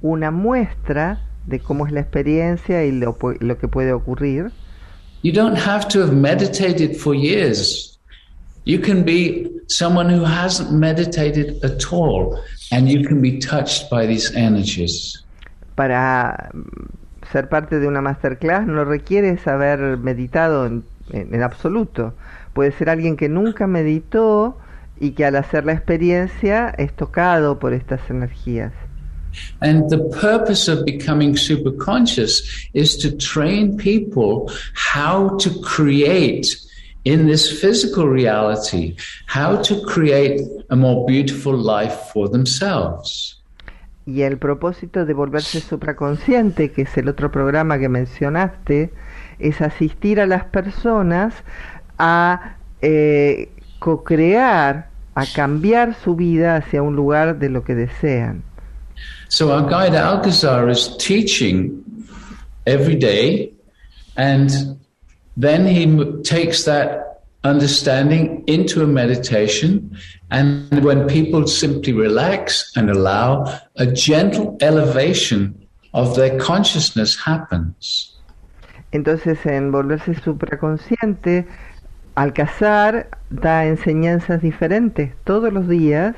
[0.01, 4.51] una muestra de cómo es la experiencia y lo, lo que puede ocurrir.
[5.23, 7.97] You don't have to have meditated for years.
[8.65, 12.37] You can be someone who hasn't meditated at all
[12.71, 15.23] and you can be touched by these energies.
[15.75, 16.51] Para
[17.31, 22.13] ser parte de una masterclass no requiere haber meditado en, en, en absoluto
[22.57, 24.57] Puede ser alguien que nunca meditó
[24.99, 28.73] y que al hacer la experiencia es tocado por estas energías.
[29.61, 32.41] And the purpose of becoming super conscious
[32.73, 36.47] is to train people how to create
[37.07, 38.95] in this physical reality,
[39.27, 43.41] how to create a more beautiful life for themselves.
[44.05, 48.93] Y el propósito de volverse supraconsciente, que es el otro programa que mencionaste,
[49.39, 51.33] es asistir a las personas
[51.97, 58.43] a eh, co-crear, a cambiar su vida hacia un lugar de lo que desean.
[59.29, 61.83] So our guide Alcazar is teaching
[62.65, 63.53] every day,
[64.15, 64.77] and
[65.37, 65.85] then he
[66.23, 69.97] takes that understanding into a meditation.
[70.31, 73.45] And when people simply relax and allow,
[73.77, 78.13] a gentle elevation of their consciousness happens.
[78.91, 81.45] Entonces, en volverse supraconsciente,
[82.15, 86.15] Alcazar da enseñanzas diferentes todos los días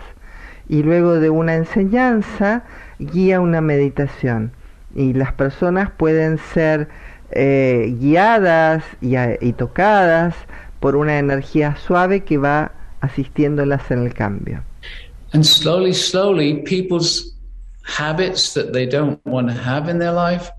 [0.69, 2.63] y luego de una enseñanza
[2.99, 4.53] guía una meditación
[4.95, 6.87] y las personas pueden ser
[7.31, 8.83] eh, guiadas
[9.57, 10.35] tocadas
[10.79, 14.63] por una energía suave que va asistiéndolas en el cambio.
[15.33, 17.35] And slowly, slowly, people's
[17.83, 20.49] habits that they don't want to have in their life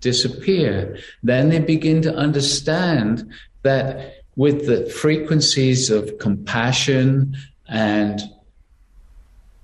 [0.00, 0.98] disappear.
[1.22, 3.30] Then they begin to understand
[3.62, 7.36] that with the frequencies of compassion
[7.68, 8.20] and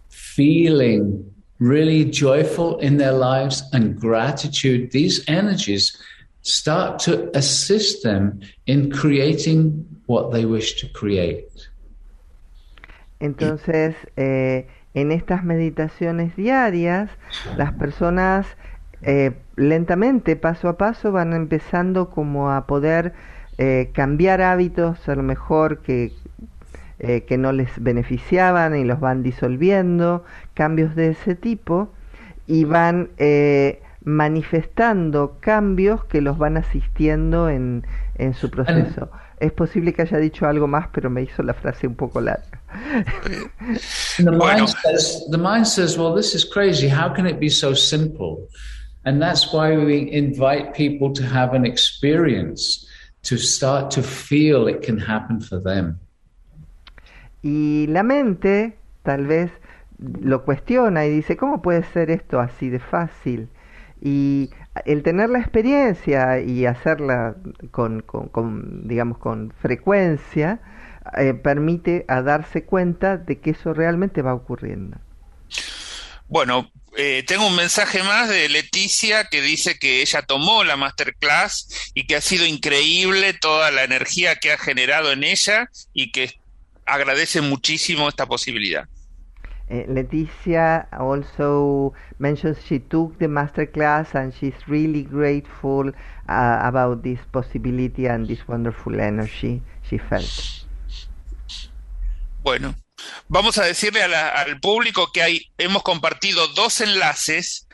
[0.09, 5.97] feeling really joyful in their lives and gratitude, these energies
[6.47, 11.49] start to assist them in creating what they wish to create.
[13.19, 17.11] Entonces, eh, en estas meditaciones diarias,
[17.57, 18.47] las personas
[19.03, 23.13] eh, lentamente, paso a paso, van empezando como a poder
[23.59, 26.13] eh, cambiar hábitos a lo mejor que,
[26.99, 31.91] eh, que no les beneficiaban y los van disolviendo, cambios de ese tipo,
[32.47, 39.11] y van eh, manifestando cambios que los van asistiendo en, en su proceso.
[39.41, 42.63] es posible que haya dicho algo más, pero me hizo la frase un poco larga.
[44.17, 46.89] the, mind says, the mind says, well, this is crazy.
[46.89, 48.47] How can it be so simple?
[49.05, 52.87] And that's why we invite people to have an experience,
[53.25, 55.99] to start to feel it can happen for them.
[57.43, 59.51] Y la mente tal vez
[59.99, 63.49] lo cuestiona y dice, ¿cómo puede ser esto así de fácil?
[64.01, 64.51] Y
[64.85, 67.37] el tener la experiencia y hacerla
[67.71, 68.05] con,
[68.87, 70.61] digamos, con frecuencia,
[71.17, 74.99] eh, permite a darse cuenta de que eso realmente va ocurriendo.
[76.29, 81.93] Bueno, eh, tengo un mensaje más de Leticia que dice que ella tomó la masterclass
[81.95, 86.41] y que ha sido increíble toda la energía que ha generado en ella y que
[86.85, 88.89] agradece muchísimo esta posibilidad.
[89.69, 95.89] Uh, Leticia also mentions she took the master class and she's really grateful
[96.29, 100.65] uh, about this possibility and this wonderful energy she felt.
[102.45, 102.77] Bueno,
[103.29, 107.67] vamos a decirle al público que hay, hemos compartido dos enlaces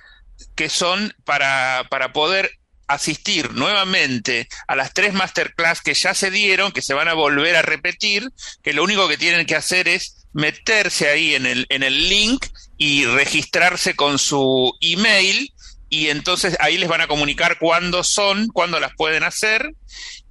[0.55, 2.52] que son para, para poder
[2.87, 7.57] asistir nuevamente a las tres masterclass que ya se dieron, que se van a volver
[7.57, 8.31] a repetir,
[8.62, 12.47] que lo único que tienen que hacer es meterse ahí en el, en el link
[12.79, 15.53] y registrarse con su email
[15.92, 19.75] y entonces ahí les van a comunicar cuándo son, cuándo las pueden hacer.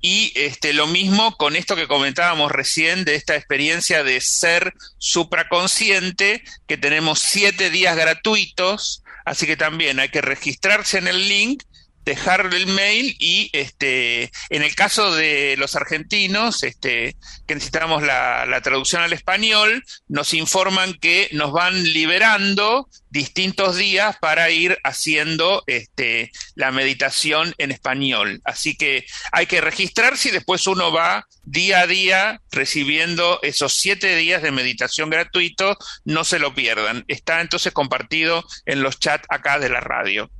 [0.01, 6.43] Y este, lo mismo con esto que comentábamos recién de esta experiencia de ser supraconsciente,
[6.65, 11.61] que tenemos siete días gratuitos, así que también hay que registrarse en el link
[12.05, 17.15] dejar el mail y este en el caso de los argentinos este
[17.47, 24.49] que necesitamos la, traducción al español nos informan que nos van liberando distintos días para
[24.49, 28.41] ir haciendo este la meditación en español.
[28.45, 34.15] Así que hay que registrarse y después uno va día a día recibiendo esos siete
[34.15, 37.03] días de meditación gratuito no se lo pierdan.
[37.07, 40.31] Está entonces compartido en los chats acá de la radio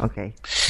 [0.00, 0.16] Ok,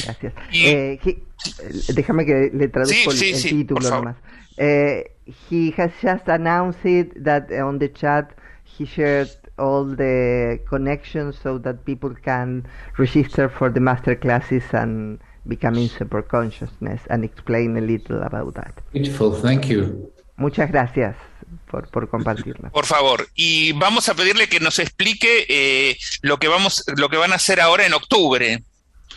[0.03, 0.33] gracias.
[0.53, 4.17] Eh, he, déjame que le traduzco sí, sí, el, el sí, título nomás.
[4.57, 5.03] Uh,
[5.49, 8.31] he has just announced that on the chat
[8.63, 12.65] he shared all the connections so that people can
[12.97, 18.73] register for the master classes and becoming super consciousness and explain a little about that.
[18.93, 20.11] Beautiful, thank you.
[20.37, 21.15] Muchas gracias
[21.69, 22.69] por, por compartirla.
[22.69, 27.17] Por favor, y vamos a pedirle que nos explique eh, lo que vamos, lo que
[27.17, 28.63] van a hacer ahora en octubre.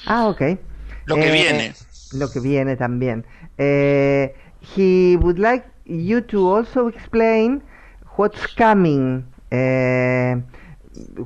[0.06, 0.58] Ah, ok.
[1.06, 1.74] Lo que eh, viene.
[2.12, 3.24] Lo que viene también.
[3.58, 7.62] Eh, he would like you to also explain
[8.16, 9.24] what's coming.
[9.50, 10.40] Uh,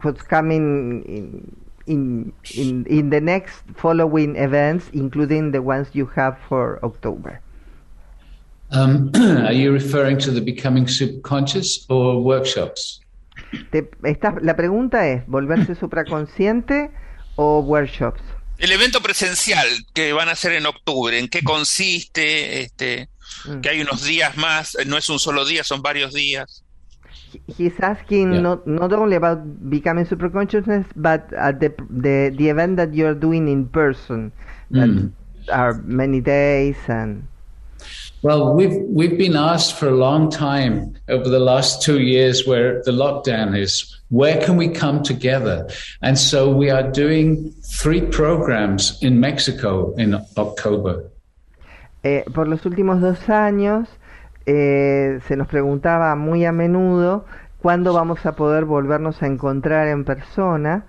[0.03, 1.57] what's coming in,
[1.87, 7.41] in in in the next following events, including the ones you have for October.
[8.71, 13.01] Um, are you referring to the Becoming Subconscious or workshops?
[13.71, 16.91] Te, esta, la pregunta es, ¿volverse supraconsciente
[17.37, 18.23] o workshops?
[18.63, 22.61] El evento presencial que van a hacer en octubre, ¿en qué consiste?
[22.61, 23.09] Este,
[23.45, 23.61] mm.
[23.61, 26.65] Que hay unos días más, no es un solo día, son varios días.
[27.59, 28.41] He's asking yeah.
[28.41, 33.15] not not only about becoming super consciousness, but at the the the event that you're
[33.19, 34.31] doing in person,
[34.71, 35.11] that mm.
[35.51, 37.27] are many days and.
[38.23, 42.81] Well, we've we've been asked for a long time over the last two years where
[42.85, 44.01] the lockdown is.
[44.11, 45.67] Where can we come together?
[46.03, 51.11] And so we are doing three programs in Mexico in October.
[52.05, 53.89] Eh, por los últimos dos años
[54.47, 57.25] eh, se nos preguntaba muy a menudo
[57.59, 60.85] cuándo vamos a poder volvernos a encontrar en persona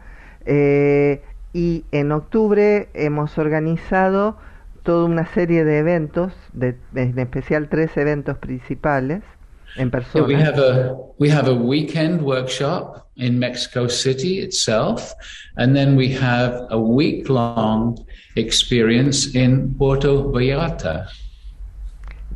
[0.46, 4.38] eh, y en octubre hemos organizado
[4.84, 9.24] toda una serie de eventos, de, en especial tres eventos principales
[9.78, 10.28] en persona.
[10.28, 15.14] Yeah, we have a we have a weekend workshop in Mexico City itself,
[15.58, 17.98] and then we have a week long
[18.36, 21.08] experience in Puerto Vallarta.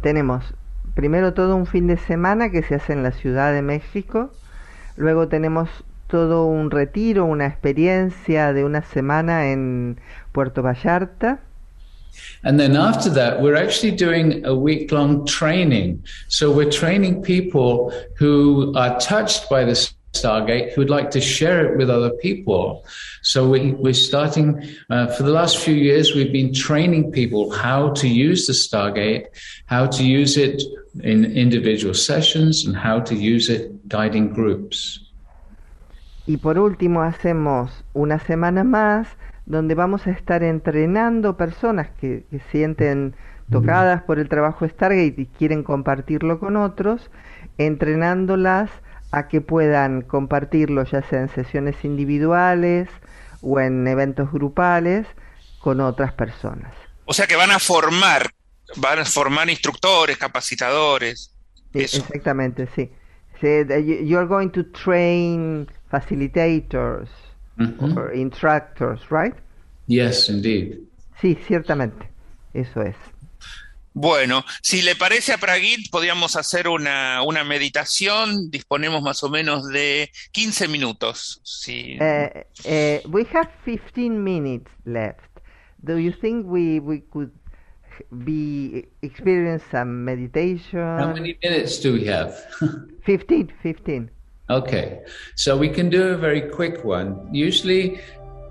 [0.02, 0.44] Tenemos
[0.96, 4.32] primero todo un fin de semana que se hace en la Ciudad de México,
[4.96, 5.70] luego tenemos
[6.08, 10.00] todo un retiro, una experiencia de una semana en
[10.32, 11.40] Puerto Vallarta.
[12.44, 16.04] And then after that, we're actually doing a week long training.
[16.28, 19.76] So we're training people who are touched by the
[20.14, 22.86] Stargate who would like to share it with other people.
[23.22, 27.92] So we, we're starting, uh, for the last few years, we've been training people how
[27.94, 29.28] to use the Stargate,
[29.66, 30.64] how to use it
[31.04, 35.00] in individual sessions, and how to use it guiding groups.
[36.26, 39.08] Y por último, hacemos una semana más
[39.48, 43.16] donde vamos a estar entrenando personas que, que sienten
[43.50, 47.10] tocadas por el trabajo Stargate y quieren compartirlo con otros,
[47.58, 48.70] entrenándolas
[49.12, 52.90] a que puedan compartirlo ya sea en sesiones individuales
[53.42, 55.08] o en eventos grupales
[55.62, 56.74] con otras personas.
[57.06, 58.30] O sea que van a formar,
[58.76, 61.34] van a formar instructores, capacitadores.
[61.74, 62.92] Exactamente, sí.
[63.42, 67.27] You are going to train facilitators
[67.96, 69.34] or instructors, right?
[69.88, 70.80] Yes, indeed.
[71.22, 72.10] Sí, ciertamente.
[72.54, 72.96] Eso es.
[73.94, 78.52] Bueno, si le parece a Pragit, podríamos hacer una, una meditación.
[78.52, 81.42] Disponemos más o menos de 15 minutos.
[81.44, 81.98] Sí.
[82.00, 82.30] Uh,
[82.66, 85.22] uh, we have 15 minutes left.
[85.84, 87.32] Do you think we, we could
[88.12, 90.80] be experience some meditation?
[90.80, 92.36] How many minutes do we have?
[93.04, 94.12] 15, 15.
[94.50, 95.02] Okay,
[95.36, 97.28] so we can do a very quick one.
[97.34, 98.00] Usually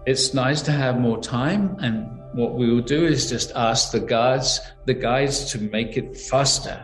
[0.07, 4.01] it's nice to have more time and what we will do is just ask the
[4.01, 6.78] guides, the guides to make it faster.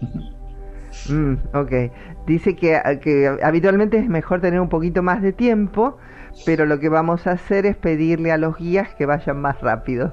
[1.08, 1.92] mm, ok,
[2.26, 5.98] dice que, que habitualmente es mejor tener un poquito más de tiempo,
[6.46, 10.12] pero lo que vamos a hacer es pedirle a los guías que vayan más rápido.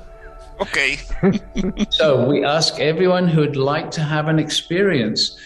[0.59, 0.97] Okay.
[1.89, 5.37] so we ask everyone who would like to have an experience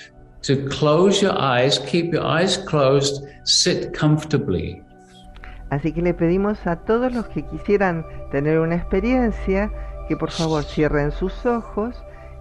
[0.45, 4.81] to close your eyes, keep your eyes closed, sit comfortably.
[5.71, 9.71] Así que le pedimos a todos los que quisieran tener una experiencia
[10.07, 11.95] que por favor cierren sus ojos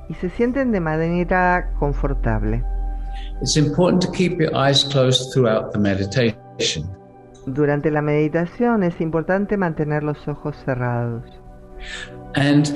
[0.09, 2.62] y se sienten de manera confortable.
[3.40, 6.88] It's important to keep your eyes closed throughout the meditation.
[7.46, 11.22] Durante la meditación es importante mantener los ojos cerrados.
[12.34, 12.66] And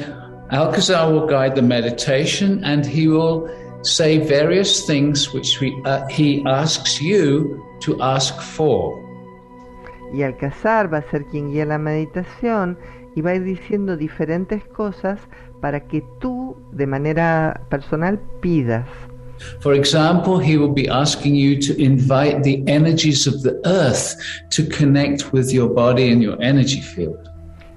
[0.50, 3.48] Alcazar will guide the meditation and he will
[3.82, 8.94] say various things which we, uh, he asks you to ask for.
[10.12, 12.78] Y Alcazar va a ser quien guía la meditación
[13.14, 15.20] y va a ir diciendo diferentes cosas
[15.60, 18.86] para que tú de manera personal pidas.
[19.60, 24.16] For example, he will be asking you to invite the energies of the earth
[24.50, 27.18] to connect with your body and your energy field.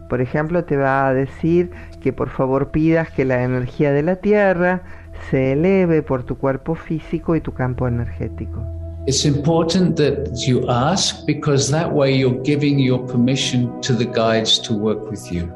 [0.10, 1.72] Por ejemplo, te va a decir
[2.02, 4.84] que por favor pidas que la energía de la Tierra
[5.30, 8.62] se eleve por tu cuerpo físico y tu campo energético.
[9.08, 14.62] It's important that you ask because that way you're giving your permission to the guides
[14.62, 15.50] to work with you.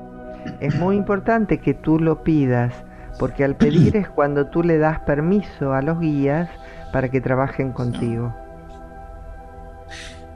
[0.59, 2.73] Es muy importante que tú lo pidas
[3.19, 6.49] porque al pedir es cuando tú le das permiso a los guías
[6.91, 8.33] para que trabajen contigo.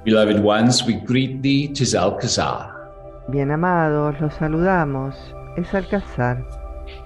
[0.06, 2.72] Beloved ones, we greet thee, tis Alcazar.
[3.28, 5.16] Bien amados, los saludamos.
[5.58, 6.59] Es Alcázar.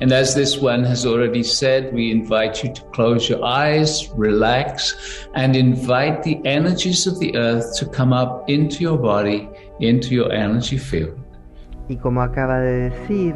[0.04, 4.94] And as this one has already said, we invite you to close your eyes, relax,
[5.34, 9.48] and invite the energies of the earth to come up into your body,
[9.80, 11.18] into your energy field.
[11.88, 13.34] Y como acaba de decir,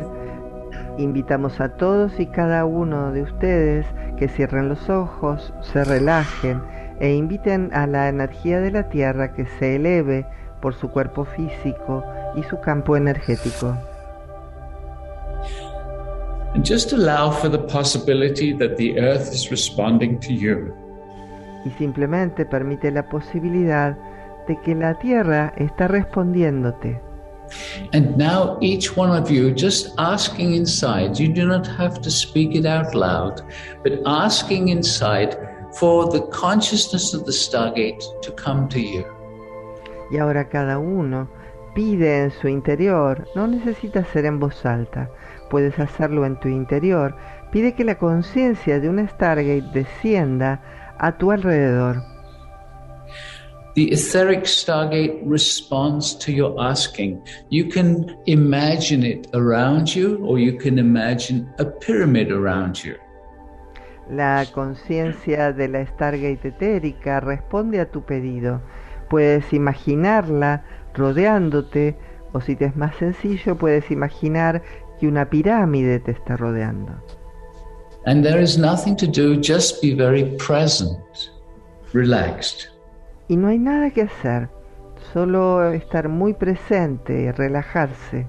[0.98, 3.86] invitamos a todos y cada uno de ustedes
[4.20, 6.62] que cierren los ojos, se relajen
[7.00, 10.26] e inviten a la energía de la Tierra que se eleve
[10.62, 12.04] por su cuerpo físico
[12.36, 13.78] y su campo energético.
[16.58, 20.74] And just allow for the possibility that the earth is responding to you.
[21.64, 23.96] Y simplemente permite la posibilidad
[24.48, 27.00] de que la tierra está respondiéndote.
[27.94, 32.56] And now, each one of you just asking inside, you do not have to speak
[32.56, 33.44] it out loud,
[33.84, 35.38] but asking inside
[35.80, 39.06] for the consciousness of the Stargate to come to you.
[40.10, 41.30] Y ahora cada uno
[41.76, 45.12] pide en su interior, no necesita ser en voz alta,
[45.50, 47.16] puedes hacerlo en tu interior,
[47.52, 50.62] pide que la conciencia de un Stargate descienda
[51.00, 52.04] a tu alrededor.
[53.76, 57.22] The etheric Stargate responds to your asking.
[57.50, 62.96] You can imagine it around you, or you can imagine a pyramid around you.
[64.10, 68.62] La conciencia de la Stargate etérica responde a tu pedido.
[69.10, 70.64] Puedes imaginarla
[70.96, 71.98] rodeándote,
[72.34, 74.64] o si te es más sencillo, puedes imaginar
[75.00, 76.94] que una pirámide te está rodeando.
[78.06, 80.98] And there is nothing to do, just be very present,
[81.94, 82.70] relaxed.
[83.28, 84.50] Y no hay nada que hacer,
[85.14, 88.26] solo estar muy presente y relajarse.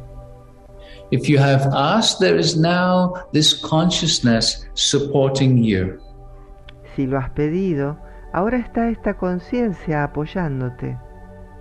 [1.11, 5.99] If you have asked, there is now this consciousness supporting you.
[6.95, 7.97] Si lo has pedido,
[8.33, 10.99] ahora está esta conciencia apoyándote.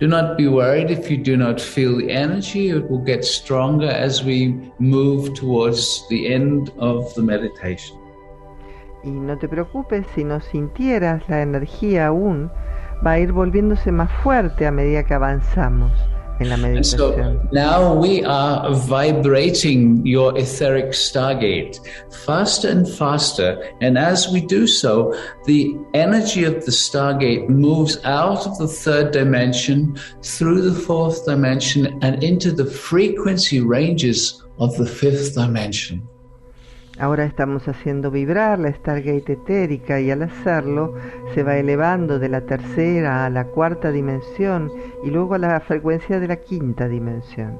[0.00, 3.90] Do not be worried if you do not feel the energy, it will get stronger
[3.90, 7.98] as we move towards the end of the meditation.
[9.02, 12.50] Y no te preocupes si no sintieras la energía aún,
[13.04, 15.92] va a ir volviéndose más fuerte a medida que avanzamos.
[16.46, 16.98] La meditación.
[16.98, 21.80] So now we are vibrating your etheric stargate
[22.26, 23.72] faster and faster.
[23.80, 29.12] And as we do so, the energy of the stargate moves out of the third
[29.12, 36.06] dimension through the fourth dimension and into the frequency ranges of the fifth dimension.
[37.00, 40.94] Ahora estamos haciendo vibrar la Stargate etérica y al hacerlo
[41.32, 44.72] se va elevando de la tercera a la cuarta dimensión
[45.04, 47.56] y luego a la frecuencia de la quinta dimensión.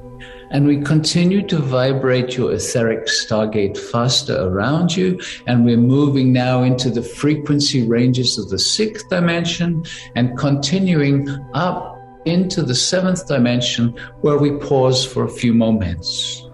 [0.51, 5.17] And we continue to vibrate your etheric Stargate faster around you
[5.47, 9.83] and we're moving now into the frequency ranges of the sixth dimension
[10.15, 16.48] and continuing up into the seventh dimension where we pause for a few moments.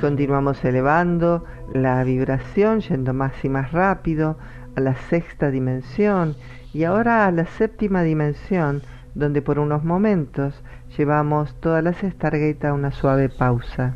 [0.00, 4.36] Continuamos elevando la vibración yendo más y más rápido
[4.76, 6.36] a la sexta dimensión
[6.72, 8.82] y ahora a la séptima dimensión
[9.14, 10.54] donde por unos momentos
[10.96, 13.94] llevamos todas las Stargate a una suave pausa.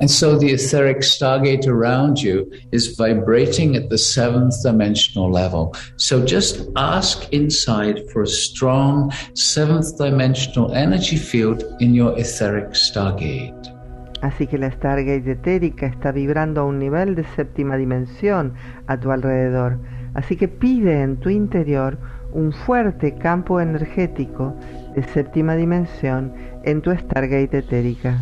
[0.00, 5.76] And so the etheric stargate around you is vibrating at the seventh dimensional level.
[5.96, 13.79] So just ask inside for a strong seventh dimensional energy field in your etheric stargate.
[14.22, 18.54] Así que la Stargate etérica está vibrando a un nivel de séptima dimensión
[18.86, 19.78] a tu alrededor.
[20.14, 21.98] Así que pide en tu interior
[22.32, 24.54] un fuerte campo energético
[24.94, 26.32] de séptima dimensión
[26.64, 28.18] en tu Stargate etérica.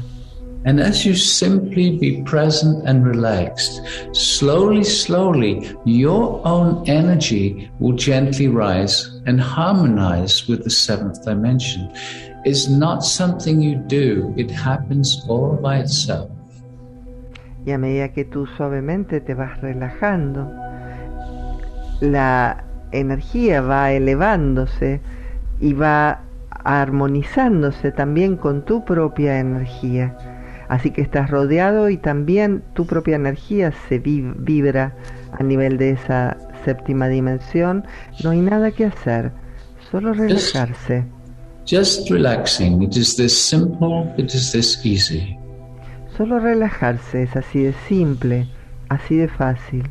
[0.65, 3.81] And as you simply be present and relaxed,
[4.13, 11.91] slowly, slowly, your own energy will gently rise and harmonize with the seventh dimension.
[12.45, 16.31] is not something you do, it happens all by itself.
[17.67, 20.51] Y a medida que tú suavemente te vas relajando,
[22.01, 25.01] la energía va elevándose
[25.61, 26.21] y va
[26.65, 30.38] armonizándose también con tu propia energía.
[30.69, 34.95] Así que estás rodeado y también tu propia energía se vibra
[35.33, 37.85] a nivel de esa séptima dimensión.
[38.23, 39.33] No hay nada que hacer,
[39.91, 41.05] solo relajarse.
[41.67, 42.83] Just relaxing.
[42.83, 45.37] It is this simple, it is this easy.
[46.17, 48.49] Solo relajarse es así de simple,
[48.89, 49.85] así de fácil.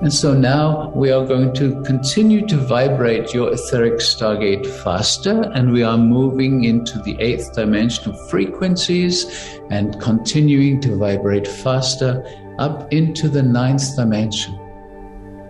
[0.00, 5.72] And so now we are going to continue to vibrate your etheric stargate faster, and
[5.72, 9.26] we are moving into the eighth dimensional frequencies
[9.70, 12.22] and continuing to vibrate faster
[12.60, 14.54] up into the ninth dimension.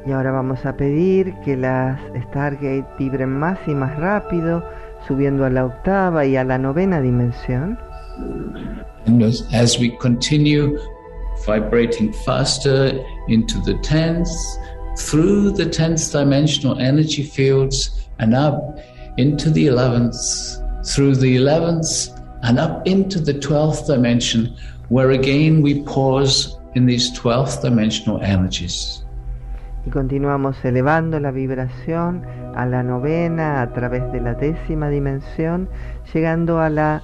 [0.07, 4.65] Y ahora vamos a pedir que las Stargate vibren más y más rápido,
[5.07, 7.79] subiendo a la octava y a la novena dimensión.
[9.05, 10.79] And as we continue
[11.49, 12.93] vibrating faster
[13.29, 14.29] into the tenth,
[14.99, 18.79] through the tenth dimensional energy fields, and up
[19.17, 20.15] into the eleventh,
[20.85, 21.89] through the eleventh,
[22.43, 24.55] and up into the twelfth dimension,
[24.91, 29.03] where again we pause in these twelfth dimensional energies.
[29.87, 32.23] y continuamos elevando la vibración
[32.55, 35.71] a la novena a través de la décima dimensión,
[36.13, 37.03] llegando a la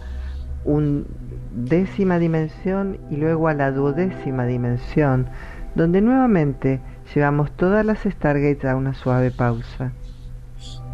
[1.54, 5.28] décima dimensión y luego a la duodécima dimensión,
[5.74, 6.80] donde nuevamente
[7.14, 9.92] llevamos todas las Stargates a una suave pausa.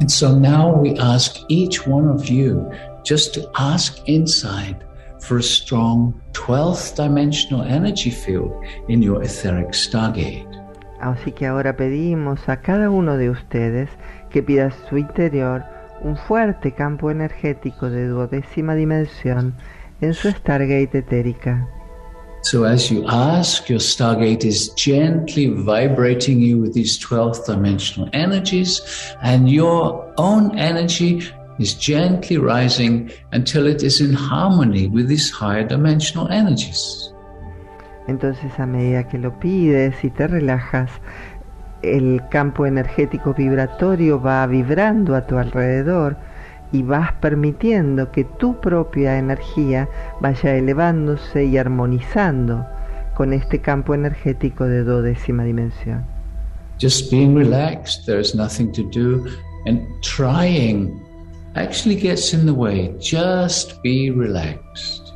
[0.00, 2.68] And so now we ask each one of you
[3.04, 4.76] just to ask inside
[5.20, 8.52] for a strong 12th dimensional energy field
[8.88, 10.46] in your etheric stargate.
[11.00, 13.88] Así que ahora pedimos a cada uno de ustedes
[14.30, 15.64] que pida su interior
[16.02, 19.54] un fuerte campo energético de duodécima dimensión
[20.01, 21.68] en su Stargate etérica.
[22.42, 28.80] So as you ask, your Stargate is gently vibrating you with these 12th dimensional energies,
[29.22, 31.20] and your own energy
[31.59, 37.12] is gently rising until it is in harmony with these higher dimensional energies.
[38.09, 40.90] Entonces a medida que lo pides y te relajas,
[41.82, 46.16] el campo energético vibratorio va vibrando a tu alrededor
[46.73, 49.89] y vas permitiendo que tu propia energía
[50.21, 52.66] vaya elevándose y armonizando
[53.14, 56.05] con este campo energético de duodécima dimensión.
[56.81, 59.27] Just being relaxed, there's nothing to do,
[59.66, 60.99] and trying
[61.55, 62.95] actually gets in the way.
[62.99, 65.12] Just be relaxed.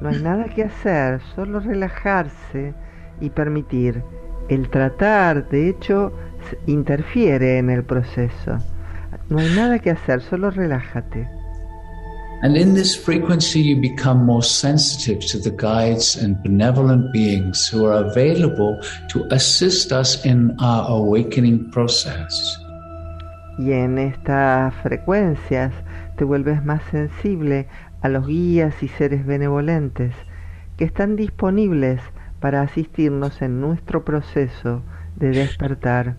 [0.00, 2.74] No hay nada que hacer, solo relajarse
[3.20, 4.02] y permitir.
[4.48, 6.12] El tratar, de hecho,
[6.66, 8.58] interfiere en el proceso.
[9.30, 11.28] No hay nada que hacer, solo relájate.
[12.42, 17.86] And in this frequency, you become more sensitive to the guides and benevolent beings who
[17.86, 22.58] are available to assist us in our awakening process.
[23.58, 25.72] Y en estas frecuencias
[26.16, 27.68] te vuelves más sensible
[28.00, 30.14] a los guías y seres benevolentes
[30.76, 32.00] que están disponibles
[32.40, 34.82] para asistirnos en nuestro proceso
[35.16, 36.16] de despertar.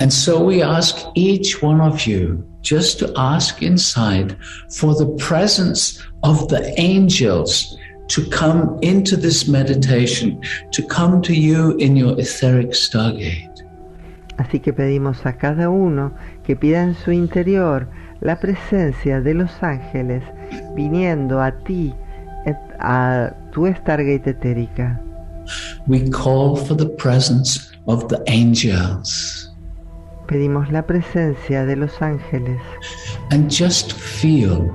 [0.00, 4.36] And so we ask each one of you just to ask inside
[4.70, 7.78] for the presence of the angels
[8.08, 10.40] to come into this meditation,
[10.72, 13.50] to come to you in your etheric stargate.
[14.36, 16.12] Así que pedimos a cada uno
[16.44, 17.88] que pida en su interior
[18.20, 20.24] la presencia de los ángeles
[20.74, 21.94] viniendo a ti,
[22.80, 25.00] a tu Stargate etérica.
[25.86, 29.53] We call for the presence of the angels.
[30.26, 32.60] Pedimos la presencia de los ángeles.
[33.30, 34.74] And just feel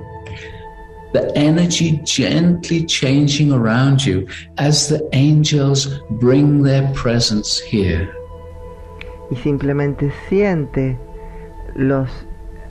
[1.14, 4.28] the energy gently changing around you
[4.58, 5.88] as the angels
[6.20, 8.08] bring their presence here.
[9.32, 10.98] Y simplemente siente
[11.76, 12.10] los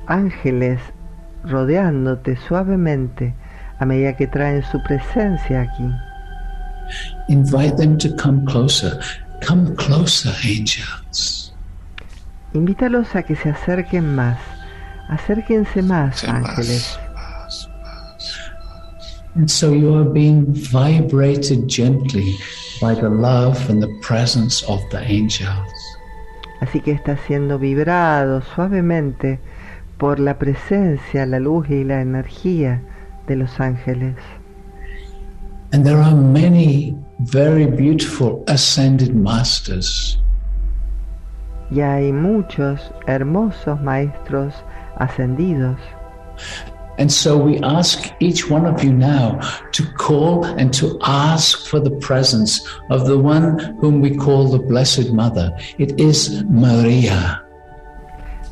[0.07, 0.81] ángeles
[1.45, 3.35] rodeándote suavemente
[3.79, 5.91] a medida que traen su presencia aquí.
[7.29, 8.99] Invite them to come closer.
[9.41, 11.48] Come closer, angels.
[12.59, 14.37] Invítalos a que se acerquen más.
[15.09, 16.99] Acérquense más, Sí, ángeles.
[17.15, 17.71] más, más,
[18.11, 19.23] más.
[19.37, 22.35] And so you are being vibrated gently
[22.81, 25.73] by the love and the presence of the angels.
[26.61, 29.39] Así que está siendo vibrado suavemente
[29.97, 32.83] por la presencia, la luz y la energía
[33.29, 34.17] de los ángeles.
[35.73, 40.19] And there are many very beautiful ascended masters.
[41.71, 44.55] Y hay muchos hermosos maestros
[44.97, 45.79] ascendidos.
[46.99, 49.39] And so we ask each one of you now
[49.73, 52.61] to call and to ask for the presence
[52.91, 55.57] of the one whom we call the Blessed Mother.
[55.79, 57.45] It is Maria.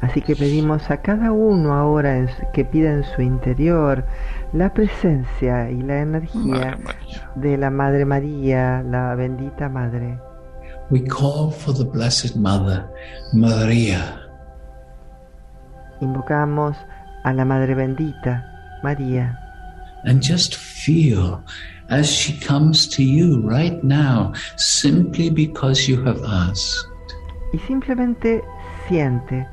[0.00, 4.04] Así que pedimos a cada uno ahora en que pida en su interior
[4.52, 6.78] la presencia y la energía
[7.34, 10.20] de la Madre María, la bendita Madre.
[10.90, 12.88] We call for the Blessed Mother,
[13.32, 14.22] Maria.
[16.00, 16.76] Invocamos
[17.24, 18.44] a la Madre bendita,
[18.84, 19.36] María.
[20.04, 21.42] And just feel
[21.88, 26.86] as she comes to you right now, simply because you have asked.
[27.52, 28.44] Y simplemente
[28.86, 29.48] siente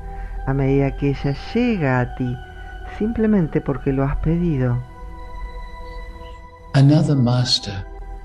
[0.46, 2.36] a medida que ella llega a ti,
[2.98, 4.80] simplemente porque lo has pedido.
[6.74, 7.84] Another master,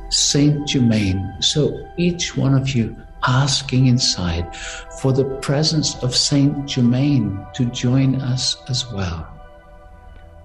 [0.09, 1.33] Saint Germain.
[1.39, 2.95] So each one of you
[3.27, 4.55] asking inside
[5.01, 9.27] for the presence of Saint Germain to join us as well.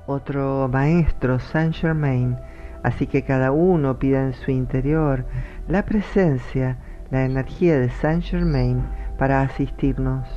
[0.06, 2.36] Otro maestro, Saint Germain.
[2.82, 5.24] Así que cada uno pida en su interior
[5.68, 6.76] la presencia,
[7.10, 8.84] la energía de Saint Germain
[9.18, 10.28] para asistirnos.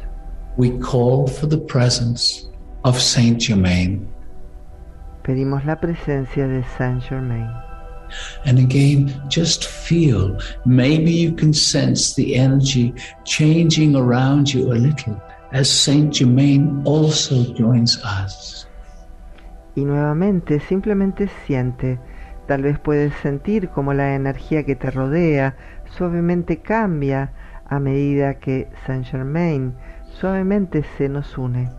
[0.55, 2.49] We call for the presence
[2.83, 4.07] of Saint Germain.
[5.23, 7.66] Pedimos la presencia de Saint Germain.
[8.45, 10.37] And again, just feel.
[10.65, 12.93] Maybe you can sense the energy
[13.25, 18.67] changing around you a little as Saint Germain also joins us.
[19.75, 21.99] Y nuevamente simplemente siente,
[22.47, 25.55] tal vez puedes sentir como la energía que te rodea
[25.85, 27.31] suavemente cambia
[27.69, 29.75] a medida que Saint Germain
[30.19, 31.69] suavemente se nos une.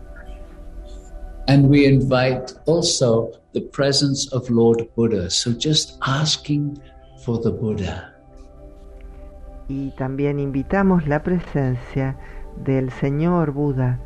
[1.49, 5.31] And we invite also the presence of Lord Buddha.
[5.31, 6.77] So just asking
[7.25, 8.13] for the Buddha.
[9.67, 12.15] Y también invitamos la presencia
[12.63, 13.99] del Señor Buda.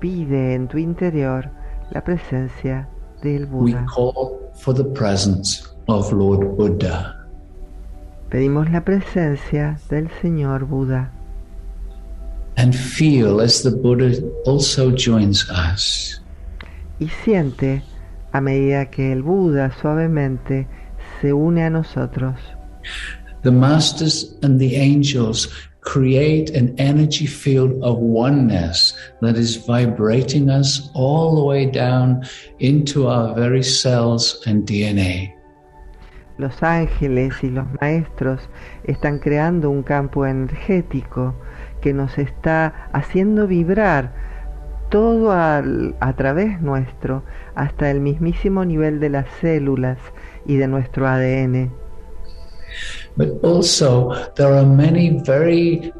[0.00, 1.50] Pide en tu interior
[1.90, 2.88] la presencia
[3.22, 3.82] del Buda.
[3.82, 7.14] We call for the presence of Lord Buddha.
[8.30, 11.12] Pedimos la presencia del Señor Buda.
[12.56, 16.18] And feel as the Buddha also joins us.
[16.98, 17.82] Y siente
[18.32, 20.66] a medida que el Buda suavemente
[21.20, 22.34] se une a nosotros.
[23.42, 25.48] The masters and the angels
[25.80, 32.22] create an energy field of oneness that is vibrating us all the way down
[32.58, 35.34] into our very cells and DNA.
[36.36, 38.40] Los ángeles y los maestros
[38.84, 41.34] están creando un campo energético
[41.80, 44.12] que nos está haciendo vibrar
[44.90, 47.22] todo al- a través nuestro
[47.54, 49.98] hasta el mismísimo nivel de las células
[50.46, 51.70] y de nuestro ADN.
[53.16, 55.92] But also, there are many very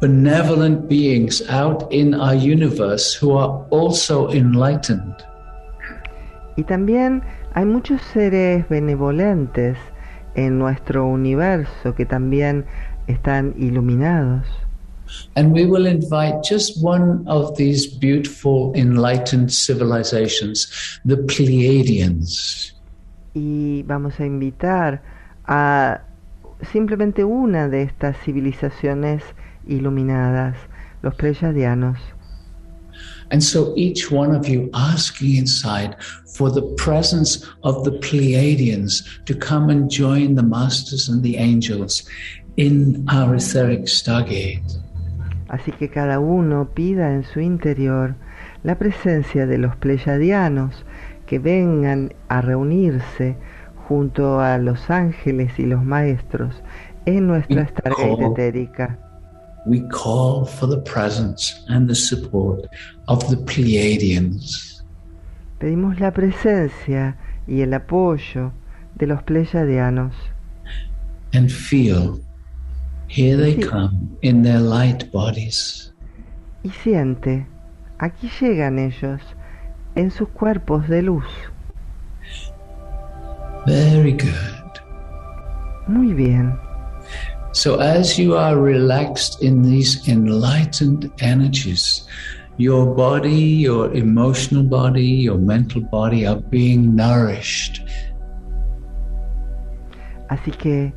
[0.00, 5.14] benevolent beings out in our universe who are also enlightened.
[6.56, 7.22] Y también
[7.54, 9.76] hay muchos seres benevolentes
[10.34, 12.64] en nuestro universo que también
[13.06, 14.46] están iluminados.
[15.36, 20.66] And we will invite just one of these beautiful enlightened civilizations,
[21.04, 22.72] the Pleiadians.
[23.36, 25.02] y vamos a invitar
[25.44, 26.00] a
[26.72, 29.22] simplemente una de estas civilizaciones
[29.66, 30.56] iluminadas,
[31.02, 31.98] los pleyadianos.
[33.30, 35.96] And so each one of you asking inside
[36.34, 42.08] for the presence of the Pleiadians to come and join the masters and the angels
[42.56, 44.62] in our etheric stargate.
[45.48, 48.14] Así que cada uno pida en su interior
[48.62, 50.84] la presencia de los pleyadianos
[51.26, 53.36] que vengan a reunirse
[53.88, 56.62] junto a los ángeles y los maestros
[57.04, 58.98] en nuestra Stargate etérica.
[59.66, 62.66] We call for the presence and the support
[63.08, 64.84] of the Pleiadians.
[65.58, 67.16] Pedimos la presencia
[67.46, 68.52] y el apoyo
[68.94, 70.14] de los pleyadianos.
[71.32, 72.20] And feel,
[73.08, 75.92] here they come in their light bodies.
[76.62, 77.46] Y siente,
[77.98, 79.20] aquí llegan ellos
[79.94, 81.24] en sus cuerpos de luz.
[83.66, 84.80] Very good.
[85.88, 86.58] Muy bien.
[87.52, 92.06] So, as you are relaxed in these enlightened energies,
[92.58, 97.82] your body, your emotional body, your mental body are being nourished.
[100.28, 100.92] Así que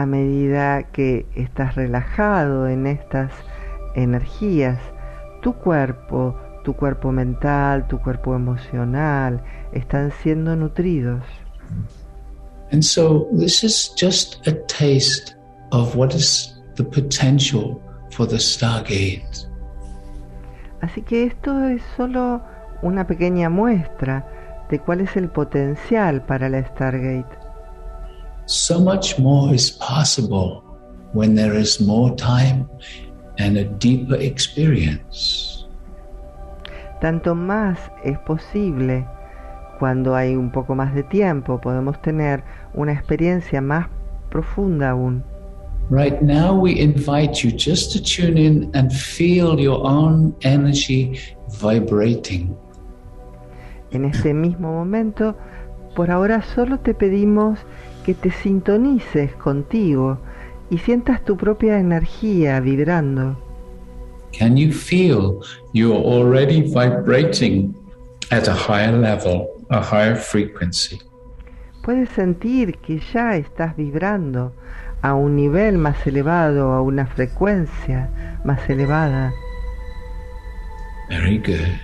[0.00, 3.32] a medida que estás relajado en estas
[3.94, 4.78] energías,
[5.42, 9.42] tu cuerpo, tu cuerpo mental, tu cuerpo emocional
[9.72, 11.22] están siendo nutridos.
[12.70, 15.34] And so this is just a taste
[15.72, 17.80] of what is the potential
[18.10, 19.48] for the Stargate.
[20.80, 22.42] Así que esto es solo
[22.82, 24.24] una pequeña muestra
[24.70, 27.37] de cuál es el potencial para la Stargate.
[28.48, 30.64] So much more is possible
[31.12, 32.66] when there is more time
[33.36, 35.66] and a deeper experience.
[37.02, 39.06] Tanto más es posible
[39.78, 42.42] cuando hay un poco más de tiempo, podemos tener
[42.72, 43.88] una experiencia más
[44.30, 45.22] profunda aún.
[45.90, 51.18] Right now, we invite you just to tune in and feel your own energy
[51.60, 52.56] vibrating.
[53.90, 55.36] En este mismo momento,
[55.94, 57.58] por ahora solo te pedimos
[58.08, 60.18] que te sintonices contigo
[60.70, 63.36] y sientas tu propia energía vibrando.
[64.32, 65.42] Can you feel
[65.74, 67.74] you're already vibrating
[68.30, 70.98] at a higher level, a higher frequency?
[71.82, 74.54] Puedes sentir que ya estás vibrando
[75.02, 78.08] a un nivel más elevado, a una frecuencia
[78.42, 79.34] más elevada.
[81.10, 81.76] Very good.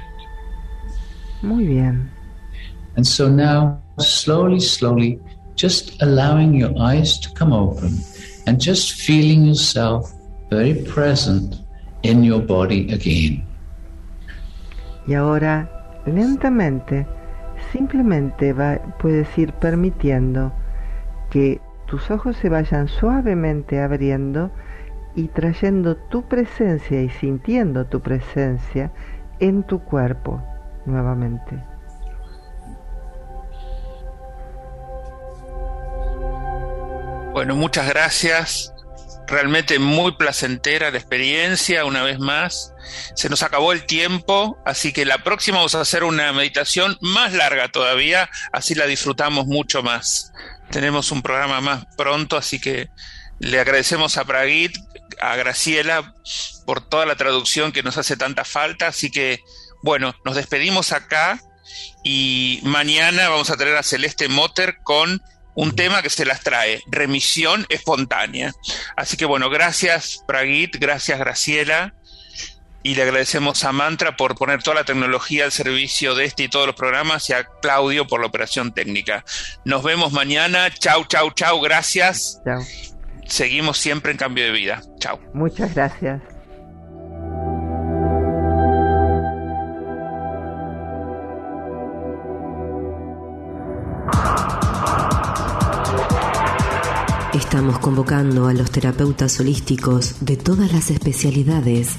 [1.42, 2.10] Muy bien.
[2.96, 5.20] And so now, slowly, slowly,
[5.56, 7.98] just allowing your eyes to come open
[8.46, 10.12] and just feeling yourself
[10.50, 11.56] very present
[12.02, 13.44] in your body again.
[15.06, 17.06] Y ahora, lentamente,
[17.72, 20.52] simplemente va, puedes ir permitiendo
[21.30, 24.50] que tus ojos se vayan suavemente abriendo
[25.14, 28.90] y trayendo tu presencia y sintiendo tu presencia
[29.40, 30.42] en tu cuerpo
[30.86, 31.73] nuevamente.
[37.34, 38.72] Bueno, muchas gracias.
[39.26, 42.72] Realmente muy placentera la experiencia, una vez más.
[43.16, 47.32] Se nos acabó el tiempo, así que la próxima vamos a hacer una meditación más
[47.32, 50.32] larga todavía, así la disfrutamos mucho más.
[50.70, 52.88] Tenemos un programa más pronto, así que
[53.40, 54.76] le agradecemos a Pragit,
[55.20, 56.14] a Graciela,
[56.64, 58.86] por toda la traducción que nos hace tanta falta.
[58.86, 59.40] Así que,
[59.82, 61.40] bueno, nos despedimos acá
[62.04, 65.20] y mañana vamos a tener a Celeste Motter con
[65.54, 68.52] un tema que se las trae, remisión espontánea.
[68.96, 71.94] Así que bueno, gracias Pragit, gracias Graciela
[72.84, 76.48] y le agradecemos a Mantra por poner toda la tecnología al servicio de este y
[76.48, 79.24] todos los programas y a Claudio por la operación técnica.
[79.64, 80.70] Nos vemos mañana.
[80.70, 81.60] Chau, chau, chau.
[81.62, 82.42] Gracias.
[82.44, 82.60] Chao.
[83.26, 84.82] Seguimos siempre en cambio de vida.
[84.98, 85.18] Chau.
[85.32, 86.20] Muchas gracias.
[97.34, 101.96] Estamos convocando a los terapeutas holísticos de todas las especialidades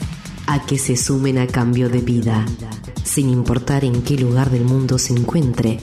[0.47, 2.45] a que se sumen a cambio de vida.
[3.03, 5.81] Sin importar en qué lugar del mundo se encuentre,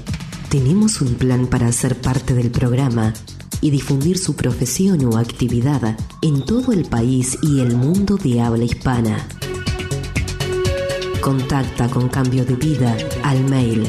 [0.49, 3.13] tenemos un plan para ser parte del programa
[3.61, 8.65] y difundir su profesión o actividad en todo el país y el mundo de habla
[8.65, 9.29] hispana.
[11.21, 13.87] Contacta con Cambio de Vida al mail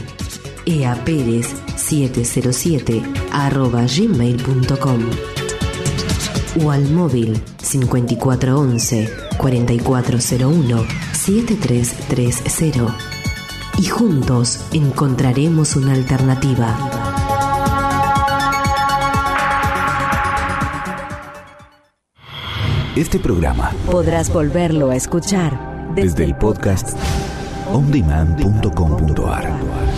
[0.66, 3.02] eaperez707
[3.32, 5.33] arroba gmail.com
[6.64, 12.96] o al móvil 5411 4401 7330
[13.78, 16.78] y juntos encontraremos una alternativa.
[22.96, 26.96] Este programa podrás volverlo a escuchar desde, desde el podcast
[27.72, 29.93] ondemand.com.ar.